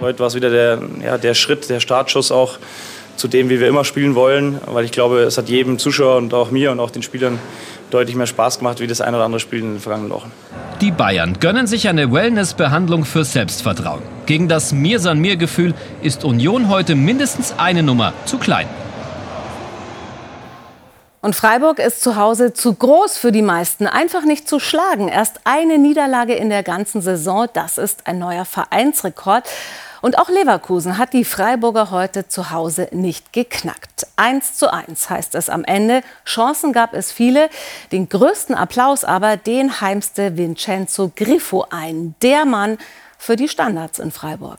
Heute 0.00 0.20
war 0.20 0.28
es 0.28 0.36
wieder 0.36 0.50
der, 0.50 0.78
ja, 1.04 1.18
der 1.18 1.34
Schritt, 1.34 1.68
der 1.68 1.80
Startschuss 1.80 2.30
auch 2.30 2.58
zu 3.16 3.28
dem, 3.28 3.48
wie 3.48 3.60
wir 3.60 3.68
immer 3.68 3.84
spielen 3.84 4.14
wollen, 4.14 4.60
weil 4.66 4.84
ich 4.84 4.92
glaube, 4.92 5.20
es 5.20 5.38
hat 5.38 5.48
jedem 5.48 5.78
Zuschauer 5.78 6.16
und 6.16 6.34
auch 6.34 6.50
mir 6.50 6.72
und 6.72 6.80
auch 6.80 6.90
den 6.90 7.02
Spielern 7.02 7.38
deutlich 7.90 8.16
mehr 8.16 8.26
Spaß 8.26 8.58
gemacht 8.58 8.80
wie 8.80 8.86
das 8.86 9.00
ein 9.00 9.14
oder 9.14 9.24
andere 9.24 9.40
Spiel 9.40 9.60
in 9.60 9.74
den 9.74 9.80
vergangenen 9.80 10.12
Wochen. 10.12 10.32
Die 10.80 10.90
Bayern 10.90 11.38
gönnen 11.38 11.66
sich 11.66 11.88
eine 11.88 12.12
Wellness-Behandlung 12.12 13.04
für 13.04 13.24
Selbstvertrauen. 13.24 14.02
Gegen 14.26 14.48
das 14.48 14.72
Mir-San-Mir-Gefühl 14.72 15.74
ist 16.02 16.24
Union 16.24 16.68
heute 16.68 16.94
mindestens 16.94 17.54
eine 17.56 17.82
Nummer 17.82 18.12
zu 18.24 18.38
klein. 18.38 18.66
Und 21.20 21.36
Freiburg 21.36 21.78
ist 21.78 22.02
zu 22.02 22.16
Hause 22.16 22.52
zu 22.52 22.74
groß 22.74 23.16
für 23.16 23.30
die 23.30 23.42
meisten, 23.42 23.86
einfach 23.86 24.24
nicht 24.24 24.48
zu 24.48 24.58
schlagen. 24.58 25.06
Erst 25.06 25.38
eine 25.44 25.78
Niederlage 25.78 26.34
in 26.34 26.50
der 26.50 26.64
ganzen 26.64 27.00
Saison, 27.00 27.46
das 27.52 27.78
ist 27.78 28.08
ein 28.08 28.18
neuer 28.18 28.44
Vereinsrekord. 28.44 29.44
Und 30.02 30.18
auch 30.18 30.28
Leverkusen 30.28 30.98
hat 30.98 31.12
die 31.12 31.24
Freiburger 31.24 31.92
heute 31.92 32.26
zu 32.26 32.50
Hause 32.50 32.88
nicht 32.90 33.32
geknackt. 33.32 34.08
1 34.16 34.56
zu 34.56 34.70
1 34.72 35.08
heißt 35.08 35.36
es 35.36 35.48
am 35.48 35.62
Ende. 35.62 36.02
Chancen 36.26 36.72
gab 36.72 36.92
es 36.92 37.12
viele. 37.12 37.48
Den 37.92 38.08
größten 38.08 38.56
Applaus 38.56 39.04
aber, 39.04 39.36
den 39.36 39.80
heimste 39.80 40.36
Vincenzo 40.36 41.12
Griffo 41.14 41.66
ein. 41.70 42.16
Der 42.20 42.44
Mann 42.44 42.78
für 43.16 43.36
die 43.36 43.48
Standards 43.48 44.00
in 44.00 44.10
Freiburg. 44.10 44.58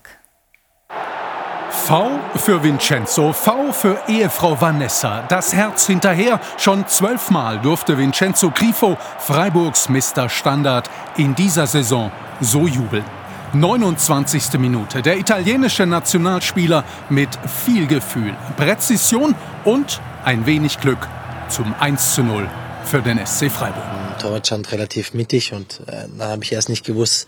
V 1.69 2.11
für 2.35 2.63
Vincenzo, 2.63 3.33
V 3.33 3.73
für 3.73 3.97
Ehefrau 4.07 4.61
Vanessa. 4.61 5.25
Das 5.27 5.53
Herz 5.53 5.85
hinterher. 5.87 6.39
Schon 6.57 6.87
zwölfmal 6.87 7.59
durfte 7.59 7.97
Vincenzo 7.97 8.49
Grifo, 8.51 8.95
Freiburgs 9.17 9.89
Mr. 9.89 10.29
Standard, 10.29 10.89
in 11.17 11.35
dieser 11.35 11.67
Saison 11.67 12.09
so 12.39 12.65
jubeln. 12.65 13.03
29. 13.53 14.59
Minute. 14.59 15.01
Der 15.01 15.17
italienische 15.17 15.85
Nationalspieler 15.85 16.83
mit 17.09 17.29
viel 17.65 17.87
Gefühl, 17.87 18.35
Präzision 18.57 19.35
und 19.63 20.01
ein 20.23 20.45
wenig 20.45 20.79
Glück 20.79 21.07
zum 21.49 21.73
1 21.79 22.15
zu 22.15 22.23
0 22.23 22.49
für 22.85 23.01
den 23.01 23.23
SC 23.25 23.49
Freiburg. 23.51 23.83
Torwart 24.19 24.47
stand 24.47 24.71
relativ 24.71 25.13
mittig 25.13 25.53
und 25.53 25.81
äh, 25.87 26.05
da 26.17 26.29
habe 26.29 26.43
ich 26.43 26.51
erst 26.51 26.69
nicht 26.69 26.85
gewusst, 26.85 27.27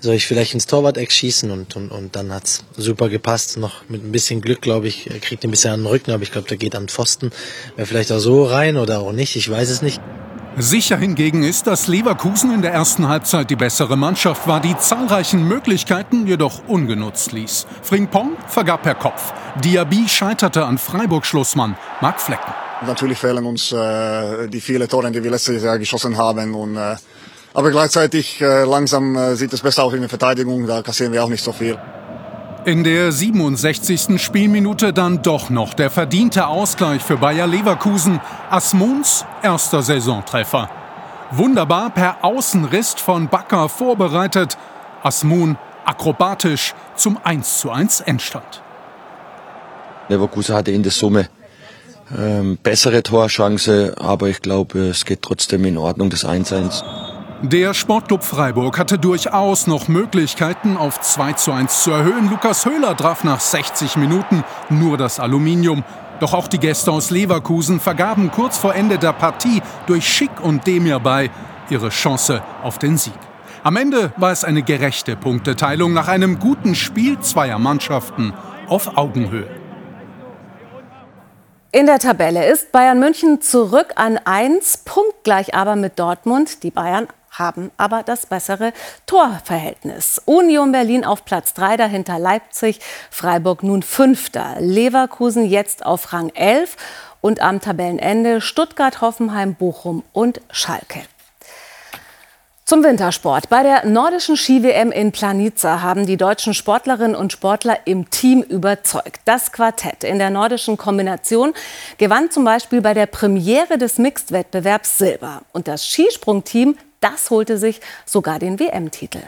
soll 0.00 0.14
ich 0.14 0.26
vielleicht 0.26 0.54
ins 0.54 0.66
Torwart-Eck 0.66 1.12
schießen 1.12 1.50
und, 1.50 1.76
und, 1.76 1.90
und 1.90 2.16
dann 2.16 2.32
hat's 2.32 2.64
super 2.76 3.08
gepasst. 3.08 3.58
Noch 3.58 3.88
mit 3.88 4.04
ein 4.04 4.12
bisschen 4.12 4.40
Glück, 4.40 4.60
glaube 4.60 4.88
ich, 4.88 5.08
kriegt 5.20 5.44
ein 5.44 5.50
bisschen 5.50 5.72
an 5.72 5.80
den 5.80 5.86
Rücken, 5.86 6.10
aber 6.10 6.22
ich 6.22 6.32
glaube, 6.32 6.48
der 6.48 6.56
geht 6.56 6.74
an 6.74 6.84
den 6.84 6.88
Pfosten. 6.88 7.30
Wäre 7.76 7.86
vielleicht 7.86 8.10
auch 8.12 8.18
so 8.18 8.44
rein 8.44 8.76
oder 8.76 9.00
auch 9.00 9.12
nicht, 9.12 9.36
ich 9.36 9.48
weiß 9.48 9.70
es 9.70 9.82
nicht. 9.82 10.00
Sicher 10.58 10.98
hingegen 10.98 11.42
ist, 11.42 11.66
dass 11.66 11.86
Leverkusen 11.86 12.52
in 12.52 12.60
der 12.60 12.74
ersten 12.74 13.08
Halbzeit 13.08 13.48
die 13.48 13.56
bessere 13.56 13.96
Mannschaft 13.96 14.46
war, 14.46 14.60
die 14.60 14.76
zahlreichen 14.76 15.48
Möglichkeiten 15.48 16.26
jedoch 16.26 16.68
ungenutzt 16.68 17.32
ließ. 17.32 17.66
Frimpong 17.82 18.36
vergab 18.48 18.82
per 18.82 18.94
Kopf. 18.94 19.32
Diaby 19.64 20.06
scheiterte 20.08 20.66
an 20.66 20.76
Freiburg-Schlussmann 20.76 21.76
Marc 22.02 22.20
Flecken. 22.20 22.52
Natürlich 22.86 23.16
fehlen 23.18 23.46
uns 23.46 23.72
äh, 23.72 24.46
die 24.48 24.60
vielen 24.60 24.88
Tore, 24.88 25.10
die 25.10 25.24
wir 25.24 25.30
letztes 25.30 25.62
Jahr 25.62 25.78
geschossen 25.78 26.18
haben. 26.18 26.54
Und, 26.54 26.76
äh, 26.76 26.96
aber 27.54 27.70
gleichzeitig 27.70 28.40
äh, 28.42 28.64
langsam 28.64 29.16
äh, 29.16 29.36
sieht 29.36 29.54
es 29.54 29.62
besser 29.62 29.84
aus 29.84 29.94
in 29.94 30.00
der 30.00 30.10
Verteidigung, 30.10 30.66
da 30.66 30.82
kassieren 30.82 31.14
wir 31.14 31.24
auch 31.24 31.30
nicht 31.30 31.42
so 31.42 31.52
viel. 31.52 31.78
In 32.64 32.84
der 32.84 33.10
67. 33.10 34.22
Spielminute 34.22 34.92
dann 34.92 35.20
doch 35.22 35.50
noch 35.50 35.74
der 35.74 35.90
verdiente 35.90 36.46
Ausgleich 36.46 37.02
für 37.02 37.16
Bayer 37.16 37.48
Leverkusen. 37.48 38.20
Asmuns 38.50 39.24
erster 39.42 39.82
Saisontreffer. 39.82 40.70
Wunderbar 41.32 41.90
per 41.90 42.24
Außenriss 42.24 42.94
von 42.94 43.26
Bakker 43.26 43.68
vorbereitet. 43.68 44.56
Asmun 45.02 45.58
akrobatisch 45.84 46.74
zum 46.94 47.18
1:1 47.18 48.04
Endstand. 48.04 48.62
Leverkusen 50.08 50.54
hatte 50.54 50.70
in 50.70 50.84
der 50.84 50.92
Summe 50.92 51.28
ähm, 52.16 52.58
bessere 52.62 53.02
Torchance, 53.02 53.96
aber 53.98 54.28
ich 54.28 54.40
glaube, 54.40 54.88
es 54.90 55.04
geht 55.04 55.22
trotzdem 55.22 55.64
in 55.64 55.78
Ordnung, 55.78 56.10
das 56.10 56.24
1-1. 56.24 56.84
Der 57.42 57.74
Sportclub 57.74 58.22
Freiburg 58.22 58.78
hatte 58.78 59.00
durchaus 59.00 59.66
noch 59.66 59.88
Möglichkeiten, 59.88 60.76
auf 60.76 61.00
2 61.00 61.32
zu 61.32 61.50
1 61.50 61.82
zu 61.82 61.90
erhöhen. 61.90 62.30
Lukas 62.30 62.64
Höhler 62.64 62.96
traf 62.96 63.24
nach 63.24 63.40
60 63.40 63.96
Minuten 63.96 64.44
nur 64.68 64.96
das 64.96 65.18
Aluminium. 65.18 65.82
Doch 66.20 66.34
auch 66.34 66.46
die 66.46 66.60
Gäste 66.60 66.92
aus 66.92 67.10
Leverkusen 67.10 67.80
vergaben 67.80 68.30
kurz 68.30 68.58
vor 68.58 68.76
Ende 68.76 68.96
der 68.96 69.12
Partie 69.12 69.60
durch 69.88 70.06
Schick 70.06 70.30
und 70.40 70.68
Demir 70.68 71.00
bei 71.00 71.30
ihre 71.68 71.88
Chance 71.88 72.42
auf 72.62 72.78
den 72.78 72.96
Sieg. 72.96 73.18
Am 73.64 73.74
Ende 73.74 74.12
war 74.18 74.30
es 74.30 74.44
eine 74.44 74.62
gerechte 74.62 75.16
Punkteteilung 75.16 75.92
nach 75.92 76.06
einem 76.06 76.38
guten 76.38 76.76
Spiel 76.76 77.18
zweier 77.18 77.58
Mannschaften 77.58 78.34
auf 78.68 78.96
Augenhöhe. 78.96 79.48
In 81.72 81.86
der 81.86 81.98
Tabelle 81.98 82.46
ist 82.52 82.70
Bayern 82.70 83.00
München 83.00 83.40
zurück 83.40 83.94
an 83.96 84.20
1, 84.22 84.84
punktgleich 84.84 85.54
aber 85.56 85.74
mit 85.74 85.98
Dortmund. 85.98 86.62
Die 86.62 86.70
Bayern 86.70 87.08
haben 87.32 87.70
aber 87.76 88.02
das 88.02 88.26
bessere 88.26 88.72
Torverhältnis. 89.06 90.20
Union 90.24 90.72
Berlin 90.72 91.04
auf 91.04 91.24
Platz 91.24 91.54
3, 91.54 91.76
dahinter 91.76 92.18
Leipzig, 92.18 92.80
Freiburg 93.10 93.62
nun 93.62 93.82
Fünfter, 93.82 94.56
Leverkusen 94.60 95.44
jetzt 95.46 95.84
auf 95.84 96.12
Rang 96.12 96.30
11 96.34 96.76
und 97.20 97.40
am 97.40 97.60
Tabellenende 97.60 98.40
Stuttgart, 98.40 99.00
Hoffenheim, 99.00 99.54
Bochum 99.54 100.02
und 100.12 100.40
Schalke. 100.50 101.00
Zum 102.64 102.84
Wintersport. 102.84 103.48
Bei 103.50 103.62
der 103.62 103.84
nordischen 103.84 104.36
Ski-WM 104.36 104.92
in 104.92 105.12
Planica 105.12 105.82
haben 105.82 106.06
die 106.06 106.16
deutschen 106.16 106.54
Sportlerinnen 106.54 107.14
und 107.14 107.32
Sportler 107.32 107.78
im 107.86 108.08
Team 108.08 108.40
überzeugt. 108.40 109.20
Das 109.24 109.52
Quartett 109.52 110.04
in 110.04 110.18
der 110.18 110.30
nordischen 110.30 110.78
Kombination 110.78 111.54
gewann 111.98 112.30
zum 112.30 112.44
Beispiel 112.44 112.80
bei 112.80 112.94
der 112.94 113.06
Premiere 113.06 113.78
des 113.78 113.98
Mixed-Wettbewerbs 113.98 114.96
Silber. 114.96 115.42
Und 115.52 115.68
das 115.68 115.86
Skisprungteam 115.86 116.76
das 117.02 117.30
holte 117.30 117.58
sich 117.58 117.80
sogar 118.06 118.38
den 118.38 118.58
WM-Titel. 118.58 119.22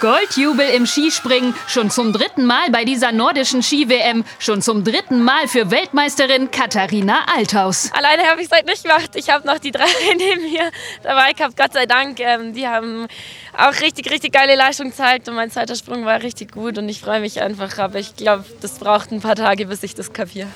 Goldjubel 0.00 0.68
im 0.68 0.86
Skispringen, 0.86 1.54
schon 1.66 1.90
zum 1.90 2.12
dritten 2.12 2.46
Mal 2.46 2.70
bei 2.70 2.84
dieser 2.84 3.10
nordischen 3.10 3.64
Ski-WM, 3.64 4.24
schon 4.38 4.62
zum 4.62 4.84
dritten 4.84 5.24
Mal 5.24 5.48
für 5.48 5.72
Weltmeisterin 5.72 6.52
Katharina 6.52 7.24
Althaus. 7.34 7.90
Alleine 7.92 8.30
habe 8.30 8.40
ich 8.40 8.46
es 8.48 8.56
heute 8.56 8.66
nicht 8.66 8.84
gemacht. 8.84 9.10
Ich 9.16 9.28
habe 9.28 9.44
noch 9.44 9.58
die 9.58 9.72
drei 9.72 9.86
neben 10.16 10.42
mir 10.42 10.70
dabei 11.02 11.32
gehabt, 11.32 11.56
Gott 11.56 11.72
sei 11.72 11.86
Dank. 11.86 12.20
Ähm, 12.20 12.52
die 12.52 12.68
haben 12.68 13.08
auch 13.56 13.80
richtig, 13.80 14.08
richtig 14.12 14.32
geile 14.32 14.54
Leistung 14.54 14.90
gezeigt 14.90 15.28
und 15.28 15.34
mein 15.34 15.50
zweiter 15.50 15.74
Sprung 15.74 16.04
war 16.04 16.22
richtig 16.22 16.52
gut 16.52 16.78
und 16.78 16.88
ich 16.88 17.00
freue 17.00 17.20
mich 17.20 17.42
einfach. 17.42 17.76
Aber 17.78 17.98
ich 17.98 18.14
glaube, 18.14 18.44
das 18.60 18.78
braucht 18.78 19.10
ein 19.10 19.20
paar 19.20 19.34
Tage, 19.34 19.66
bis 19.66 19.82
ich 19.82 19.96
das 19.96 20.12
kapiere. 20.12 20.46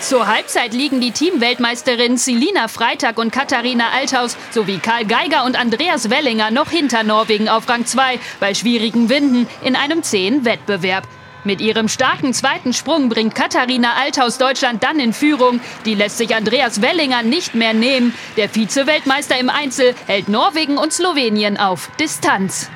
Zur 0.00 0.28
Halbzeit 0.28 0.74
liegen 0.74 1.00
die 1.00 1.10
Teamweltmeisterinnen 1.10 2.18
Selina 2.18 2.68
Freitag 2.68 3.18
und 3.18 3.32
Katharina 3.32 3.90
Althaus 3.90 4.36
sowie 4.52 4.78
Karl 4.78 5.04
Geiger 5.04 5.44
und 5.44 5.58
Andreas 5.58 6.08
Wellinger 6.08 6.50
noch 6.50 6.70
hinter 6.70 7.02
Norwegen 7.02 7.48
auf 7.48 7.68
Rang 7.68 7.84
2 7.84 8.20
bei 8.38 8.54
schwierigen 8.54 9.08
Winden 9.08 9.48
in 9.62 9.74
einem 9.74 10.02
zähen 10.02 10.44
Wettbewerb. 10.44 11.06
Mit 11.44 11.60
ihrem 11.60 11.88
starken 11.88 12.32
zweiten 12.32 12.72
Sprung 12.72 13.08
bringt 13.08 13.34
Katharina 13.34 13.94
Althaus 13.94 14.38
Deutschland 14.38 14.82
dann 14.82 15.00
in 15.00 15.12
Führung. 15.12 15.60
Die 15.84 15.94
lässt 15.94 16.18
sich 16.18 16.34
Andreas 16.34 16.80
Wellinger 16.80 17.22
nicht 17.22 17.54
mehr 17.54 17.74
nehmen. 17.74 18.14
Der 18.36 18.48
Vize-Weltmeister 18.48 19.38
im 19.38 19.50
Einzel 19.50 19.94
hält 20.06 20.28
Norwegen 20.28 20.78
und 20.78 20.92
Slowenien 20.92 21.56
auf 21.56 21.90
Distanz. 21.98 22.70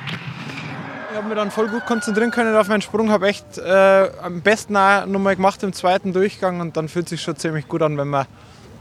Ich 1.13 1.19
habe 1.19 1.29
mich 1.29 1.37
dann 1.37 1.51
voll 1.51 1.69
gut 1.69 1.85
konzentrieren 1.85 2.31
können 2.31 2.57
auf 2.57 2.69
meinen 2.69 2.81
Sprung, 2.81 3.11
habe 3.11 3.29
echt 3.29 3.59
äh, 3.59 4.11
am 4.23 4.41
besten 4.41 4.75
auch 4.79 5.05
nochmal 5.05 5.37
gemacht 5.37 5.63
im 5.63 5.75
zweiten 5.75 6.15
Durchgang 6.15 6.61
und 6.61 6.75
dann 6.79 6.89
fühlt 6.89 7.05
es 7.05 7.11
sich 7.11 7.21
schon 7.21 7.37
ziemlich 7.37 7.69
gut 7.69 7.83
an, 7.83 7.99
wenn 7.99 8.09
man 8.09 8.25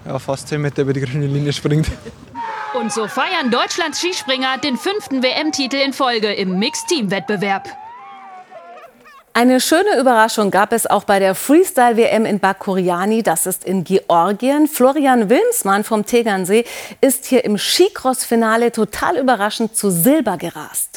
ja, 0.05 0.17
fast 0.17 0.47
10 0.47 0.61
Meter 0.61 0.83
über 0.83 0.93
die 0.93 1.01
grüne 1.01 1.27
Linie 1.27 1.51
springt. 1.51 1.87
Und 2.73 2.93
so 2.93 3.09
feiern 3.09 3.51
Deutschlands 3.51 3.99
Skispringer 3.99 4.57
den 4.59 4.77
fünften 4.77 5.21
WM-Titel 5.21 5.75
in 5.75 5.91
Folge 5.91 6.33
im 6.33 6.57
Mixed-Team-Wettbewerb. 6.57 7.67
Eine 9.33 9.59
schöne 9.59 9.99
Überraschung 9.99 10.51
gab 10.51 10.71
es 10.71 10.87
auch 10.87 11.03
bei 11.03 11.19
der 11.19 11.35
Freestyle-WM 11.35 12.25
in 12.25 12.39
Bakuriani, 12.39 13.23
das 13.23 13.45
ist 13.45 13.65
in 13.65 13.83
Georgien. 13.83 14.69
Florian 14.69 15.29
Wilmsmann 15.29 15.83
vom 15.83 16.05
Tegernsee 16.05 16.63
ist 17.01 17.25
hier 17.25 17.43
im 17.43 17.57
Skicross-Finale 17.57 18.71
total 18.71 19.17
überraschend 19.17 19.75
zu 19.75 19.89
Silber 19.89 20.37
gerast. 20.37 20.90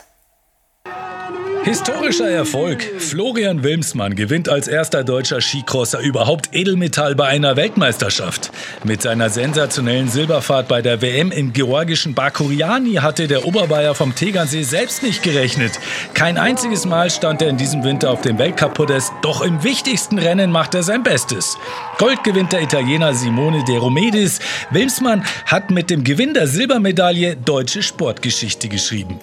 Historischer 1.65 2.29
Erfolg. 2.29 2.83
Florian 2.99 3.63
Wilmsmann 3.63 4.15
gewinnt 4.15 4.51
als 4.51 4.69
erster 4.69 5.03
deutscher 5.03 5.41
Skicrosser 5.41 6.01
überhaupt 6.01 6.51
Edelmetall 6.53 7.15
bei 7.15 7.29
einer 7.29 7.57
Weltmeisterschaft. 7.57 8.51
Mit 8.85 9.01
seiner 9.01 9.31
sensationellen 9.31 10.09
Silberfahrt 10.09 10.69
bei 10.69 10.83
der 10.83 11.01
WM 11.01 11.33
im 11.33 11.55
georgischen 11.55 12.13
Bakuriani 12.13 12.97
hatte 12.97 13.29
der 13.29 13.47
Oberbayer 13.47 13.95
vom 13.95 14.15
Tegernsee 14.15 14.63
selbst 14.63 15.03
nicht 15.03 15.23
gerechnet. 15.23 15.81
Kein 16.13 16.37
einziges 16.37 16.85
Mal 16.85 17.09
stand 17.09 17.41
er 17.41 17.49
in 17.49 17.57
diesem 17.57 17.83
Winter 17.83 18.11
auf 18.11 18.21
dem 18.21 18.37
Weltcup-Podest, 18.37 19.15
doch 19.23 19.41
im 19.41 19.65
wichtigsten 19.65 20.19
Rennen 20.19 20.51
macht 20.51 20.75
er 20.75 20.83
sein 20.83 21.03
Bestes. 21.03 21.57
Gold 21.97 22.23
gewinnt 22.25 22.53
der 22.53 22.61
Italiener 22.61 23.15
Simone 23.15 23.65
De 23.65 23.79
Romedis. 23.79 24.39
Wilmsmann 24.71 25.25
hat 25.47 25.71
mit 25.71 25.89
dem 25.89 26.05
Gewinn 26.05 26.35
der 26.35 26.47
Silbermedaille 26.47 27.37
deutsche 27.37 27.83
Sportgeschichte 27.83 28.69
geschrieben. 28.69 29.19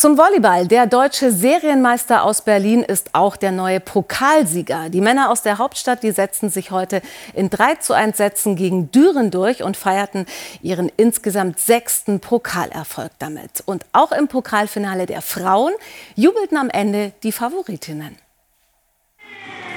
Zum 0.00 0.16
Volleyball. 0.16 0.66
Der 0.66 0.86
deutsche 0.86 1.30
Serienmeister 1.30 2.24
aus 2.24 2.40
Berlin 2.40 2.82
ist 2.82 3.10
auch 3.12 3.36
der 3.36 3.52
neue 3.52 3.80
Pokalsieger. 3.80 4.88
Die 4.88 5.02
Männer 5.02 5.28
aus 5.28 5.42
der 5.42 5.58
Hauptstadt, 5.58 6.02
die 6.02 6.12
setzten 6.12 6.48
sich 6.48 6.70
heute 6.70 7.02
in 7.34 7.50
3 7.50 7.74
zu 7.74 7.92
1 7.92 8.16
Sätzen 8.16 8.56
gegen 8.56 8.90
Düren 8.90 9.30
durch 9.30 9.62
und 9.62 9.76
feierten 9.76 10.24
ihren 10.62 10.90
insgesamt 10.96 11.58
sechsten 11.60 12.18
Pokalerfolg 12.18 13.10
damit. 13.18 13.62
Und 13.66 13.84
auch 13.92 14.12
im 14.12 14.28
Pokalfinale 14.28 15.04
der 15.04 15.20
Frauen 15.20 15.74
jubelten 16.16 16.56
am 16.56 16.70
Ende 16.70 17.12
die 17.22 17.32
Favoritinnen. 17.32 18.16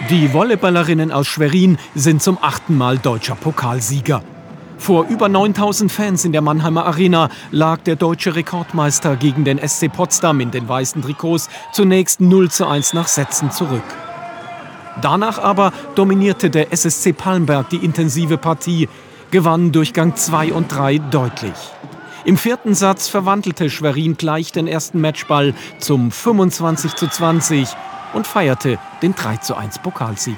Die 0.10 0.32
Volleyballerinnen 0.32 1.12
aus 1.12 1.27
Schwerin 1.27 1.77
sind 1.96 2.24
zum 2.24 2.38
achten 2.42 2.77
Mal 2.77 2.98
deutscher 2.98 3.36
Pokalsieger. 3.36 4.24
Vor 4.84 5.06
über 5.08 5.30
9000 5.30 5.90
Fans 5.90 6.25
in 6.25 6.34
der 6.34 6.42
Mannheimer 6.42 6.86
Arena 6.86 7.30
lag 7.52 7.80
der 7.84 7.96
deutsche 7.96 8.36
Rekordmeister 8.36 9.16
gegen 9.16 9.46
den 9.46 9.58
SC 9.66 9.88
Potsdam 9.88 10.42
in 10.42 10.52
den 10.52 10.68
weißen 10.68 11.02
Trikots 11.02 11.50
zunächst 11.72 12.20
0 12.20 12.52
zu 12.52 12.68
1 12.68 12.92
nach 12.92 13.08
Sätzen 13.08 13.50
zurück. 13.50 13.86
Danach 15.02 15.40
aber 15.40 15.72
dominierte 15.96 16.50
der 16.50 16.74
SSC 16.74 17.13
Palmberg 17.13 17.70
die 17.70 17.78
intensive 17.78 18.38
Partie, 18.38 18.90
gewann 19.32 19.72
Durchgang 19.72 20.18
2 20.18 20.52
und 20.52 20.68
3 20.70 20.98
deutlich. 20.98 21.56
Im 22.25 22.36
vierten 22.36 22.75
Satz 22.75 23.08
verwandelte 23.08 23.70
Schwerin 23.70 24.18
gleich 24.18 24.52
den 24.52 24.68
ersten 24.68 25.00
Matchball 25.00 25.54
zum 25.80 26.12
25 26.12 26.96
zu 26.96 27.08
20 27.08 27.70
und 28.12 28.28
feierte 28.28 28.78
den 29.02 29.16
3 29.16 29.38
zu 29.38 29.56
1 29.56 29.80
Pokalsieg. 29.80 30.38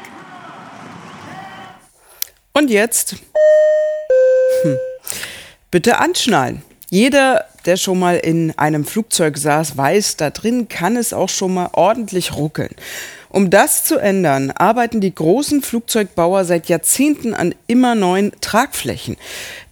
Und 2.54 2.70
jetzt 2.70 3.16
hm. 4.66 4.78
Bitte 5.72 5.98
anschnallen. 6.00 6.62
Jeder, 6.90 7.46
der 7.66 7.78
schon 7.78 8.00
mal 8.00 8.18
in 8.18 8.58
einem 8.58 8.86
Flugzeug 8.86 9.38
saß, 9.38 9.76
weiß, 9.76 10.18
da 10.18 10.30
drin 10.30 10.68
kann 10.68 10.96
es 10.96 11.14
auch 11.14 11.30
schon 11.30 11.54
mal 11.54 11.70
ordentlich 11.74 12.36
ruckeln. 12.36 12.74
Um 13.36 13.50
das 13.50 13.84
zu 13.84 13.98
ändern, 13.98 14.52
arbeiten 14.52 15.02
die 15.02 15.14
großen 15.14 15.62
Flugzeugbauer 15.62 16.46
seit 16.46 16.70
Jahrzehnten 16.70 17.34
an 17.34 17.54
immer 17.68 17.94
neuen 17.94 18.32
Tragflächen. 18.40 19.18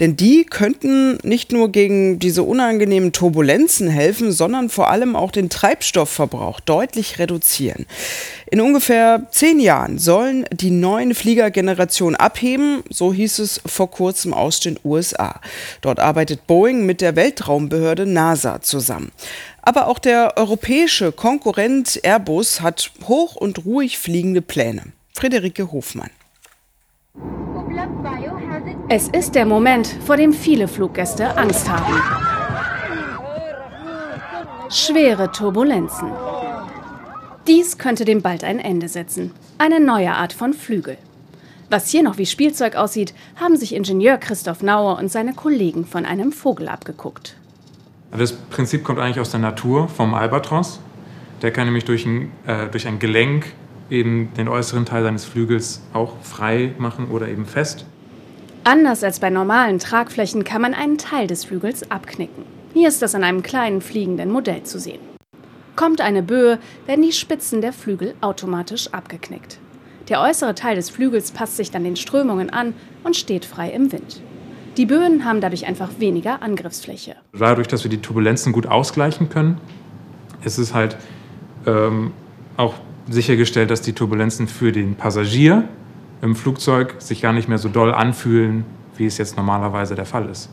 Denn 0.01 0.17
die 0.17 0.43
könnten 0.43 1.17
nicht 1.23 1.53
nur 1.53 1.71
gegen 1.71 2.19
diese 2.19 2.43
unangenehmen 2.43 3.13
Turbulenzen 3.13 3.87
helfen, 3.87 4.33
sondern 4.33 4.67
vor 4.67 4.89
allem 4.89 5.15
auch 5.15 5.31
den 5.31 5.49
Treibstoffverbrauch 5.49 6.59
deutlich 6.59 7.19
reduzieren. 7.19 7.85
In 8.51 8.59
ungefähr 8.59 9.27
zehn 9.31 9.61
Jahren 9.61 9.97
sollen 9.97 10.45
die 10.51 10.69
neuen 10.69 11.15
Fliegergenerationen 11.15 12.17
abheben, 12.17 12.83
so 12.89 13.13
hieß 13.13 13.39
es 13.39 13.61
vor 13.65 13.89
kurzem 13.89 14.33
aus 14.33 14.59
den 14.59 14.77
USA. 14.83 15.39
Dort 15.79 16.01
arbeitet 16.01 16.47
Boeing 16.47 16.85
mit 16.85 16.99
der 16.99 17.15
Weltraumbehörde 17.15 18.05
NASA 18.05 18.61
zusammen. 18.61 19.13
Aber 19.65 19.87
auch 19.87 19.97
der 19.97 20.33
europäische 20.35 21.13
Konkurrent 21.13 22.01
Airbus 22.03 22.59
hat 22.59 22.91
hoch 23.07 23.35
und 23.37 23.65
ruhig 23.65 23.97
fliegende 23.97 24.41
Pläne. 24.41 24.91
Friederike 25.13 25.71
Hofmann. 25.71 26.09
Es 28.89 29.07
ist 29.07 29.35
der 29.35 29.45
Moment, 29.45 29.87
vor 30.05 30.17
dem 30.17 30.33
viele 30.33 30.67
Fluggäste 30.67 31.37
Angst 31.37 31.69
haben. 31.69 31.95
Schwere 34.69 35.31
Turbulenzen. 35.31 36.11
Dies 37.47 37.77
könnte 37.77 38.03
dem 38.03 38.21
bald 38.21 38.43
ein 38.43 38.59
Ende 38.59 38.89
setzen. 38.89 39.31
Eine 39.57 39.79
neue 39.79 40.13
Art 40.13 40.33
von 40.33 40.53
Flügel. 40.53 40.97
Was 41.69 41.89
hier 41.89 42.03
noch 42.03 42.17
wie 42.17 42.25
Spielzeug 42.25 42.75
aussieht, 42.75 43.13
haben 43.37 43.55
sich 43.55 43.73
Ingenieur 43.73 44.17
Christoph 44.17 44.61
Nauer 44.61 44.97
und 44.97 45.09
seine 45.09 45.33
Kollegen 45.33 45.85
von 45.85 46.05
einem 46.05 46.33
Vogel 46.33 46.67
abgeguckt. 46.67 47.37
Das 48.17 48.31
Prinzip 48.33 48.83
kommt 48.83 48.99
eigentlich 48.99 49.19
aus 49.19 49.31
der 49.31 49.39
Natur, 49.39 49.87
vom 49.87 50.13
Albatros. 50.13 50.79
Der 51.41 51.51
kann 51.51 51.65
nämlich 51.65 51.85
durch 51.85 52.05
ein, 52.05 52.31
äh, 52.45 52.67
durch 52.67 52.87
ein 52.87 52.99
Gelenk 52.99 53.53
eben 53.89 54.33
den 54.35 54.47
äußeren 54.47 54.85
Teil 54.85 55.03
seines 55.03 55.25
Flügels 55.25 55.81
auch 55.93 56.13
frei 56.21 56.73
machen 56.77 57.09
oder 57.09 57.27
eben 57.27 57.45
fest. 57.45 57.85
Anders 58.63 59.03
als 59.03 59.19
bei 59.19 59.29
normalen 59.29 59.79
Tragflächen 59.79 60.43
kann 60.43 60.61
man 60.61 60.73
einen 60.73 60.97
Teil 60.97 61.27
des 61.27 61.43
Flügels 61.43 61.91
abknicken. 61.91 62.45
Hier 62.73 62.87
ist 62.87 63.01
das 63.01 63.13
an 63.13 63.23
einem 63.23 63.43
kleinen 63.43 63.81
fliegenden 63.81 64.31
Modell 64.31 64.63
zu 64.63 64.79
sehen. 64.79 65.01
Kommt 65.75 66.01
eine 66.01 66.23
Böe, 66.23 66.59
werden 66.85 67.01
die 67.01 67.11
Spitzen 67.11 67.61
der 67.61 67.73
Flügel 67.73 68.13
automatisch 68.21 68.93
abgeknickt. 68.93 69.59
Der 70.07 70.21
äußere 70.21 70.55
Teil 70.55 70.75
des 70.75 70.89
Flügels 70.89 71.31
passt 71.31 71.57
sich 71.57 71.71
dann 71.71 71.83
den 71.83 71.95
Strömungen 71.95 72.49
an 72.51 72.73
und 73.03 73.15
steht 73.15 73.43
frei 73.45 73.69
im 73.71 73.91
Wind. 73.91 74.21
Die 74.77 74.87
Böen 74.87 75.23
haben 75.23 75.39
dadurch 75.39 75.67
einfach 75.67 75.89
weniger 75.99 76.41
Angriffsfläche. 76.41 77.15
Dadurch, 77.37 77.67
dass 77.67 77.83
wir 77.83 77.91
die 77.91 77.99
Turbulenzen 77.99 78.53
gut 78.53 78.65
ausgleichen 78.65 79.29
können, 79.29 79.59
ist 80.43 80.57
es 80.57 80.73
halt 80.73 80.97
ähm, 81.67 82.11
auch 82.57 82.73
sichergestellt, 83.07 83.69
dass 83.69 83.81
die 83.81 83.93
Turbulenzen 83.93 84.47
für 84.47 84.71
den 84.71 84.95
Passagier 84.95 85.67
im 86.21 86.35
Flugzeug 86.35 86.95
sich 86.99 87.21
gar 87.21 87.33
nicht 87.33 87.47
mehr 87.47 87.59
so 87.59 87.69
doll 87.69 87.93
anfühlen, 87.93 88.65
wie 88.97 89.05
es 89.05 89.17
jetzt 89.17 89.37
normalerweise 89.37 89.93
der 89.93 90.05
Fall 90.05 90.27
ist. 90.29 90.49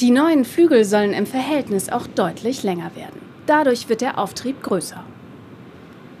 Die 0.00 0.10
neuen 0.10 0.44
Flügel 0.44 0.84
sollen 0.84 1.12
im 1.12 1.26
Verhältnis 1.26 1.88
auch 1.88 2.06
deutlich 2.06 2.62
länger 2.62 2.90
werden. 2.96 3.20
Dadurch 3.46 3.88
wird 3.88 4.00
der 4.00 4.18
Auftrieb 4.18 4.62
größer. 4.62 5.02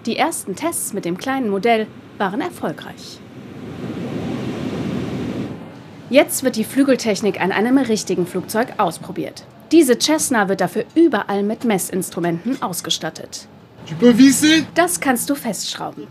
Die 0.06 0.16
ersten 0.16 0.54
Tests 0.54 0.92
mit 0.92 1.04
dem 1.04 1.18
kleinen 1.18 1.50
Modell 1.50 1.88
waren 2.18 2.40
erfolgreich. 2.40 3.18
Jetzt 6.08 6.44
wird 6.44 6.54
die 6.54 6.64
Flügeltechnik 6.64 7.40
an 7.40 7.50
einem 7.50 7.78
richtigen 7.78 8.26
Flugzeug 8.26 8.74
ausprobiert. 8.78 9.44
Diese 9.72 9.98
Cessna 9.98 10.48
wird 10.48 10.60
dafür 10.60 10.84
überall 10.94 11.42
mit 11.42 11.64
Messinstrumenten 11.64 12.62
ausgestattet. 12.62 13.48
Das 14.74 15.00
kannst 15.00 15.30
du 15.30 15.34
festschrauben. 15.34 16.06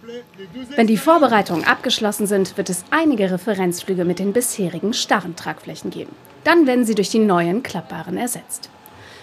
Wenn 0.76 0.88
die 0.88 0.98
Vorbereitungen 0.98 1.64
abgeschlossen 1.64 2.28
sind, 2.28 2.58
wird 2.58 2.70
es 2.70 2.84
einige 2.90 3.32
Referenzflüge 3.32 4.04
mit 4.04 4.20
den 4.20 4.34
bisherigen 4.34 4.94
starren 4.94 5.38
Tragflächen 5.38 5.92
geben. 5.92 6.14
Dann 6.44 6.68
werden 6.68 6.86
sie 6.86 6.96
durch 6.96 7.10
die 7.10 7.20
neuen 7.20 7.64
klappbaren 7.64 8.18
ersetzt. 8.18 8.70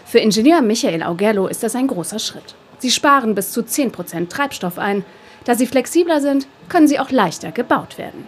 Für 0.06 0.18
Ingenieur 0.20 0.62
Michael 0.62 1.02
Augerlo 1.02 1.48
ist 1.48 1.62
das 1.62 1.74
ein 1.74 1.86
großer 1.86 2.18
Schritt. 2.18 2.54
Sie 2.78 2.90
sparen 2.90 3.34
bis 3.34 3.52
zu 3.52 3.60
10% 3.60 4.28
Treibstoff 4.28 4.78
ein. 4.78 5.04
Da 5.44 5.54
sie 5.54 5.66
flexibler 5.66 6.20
sind, 6.20 6.46
können 6.68 6.88
sie 6.88 6.98
auch 6.98 7.10
leichter 7.10 7.52
gebaut 7.52 7.98
werden. 7.98 8.26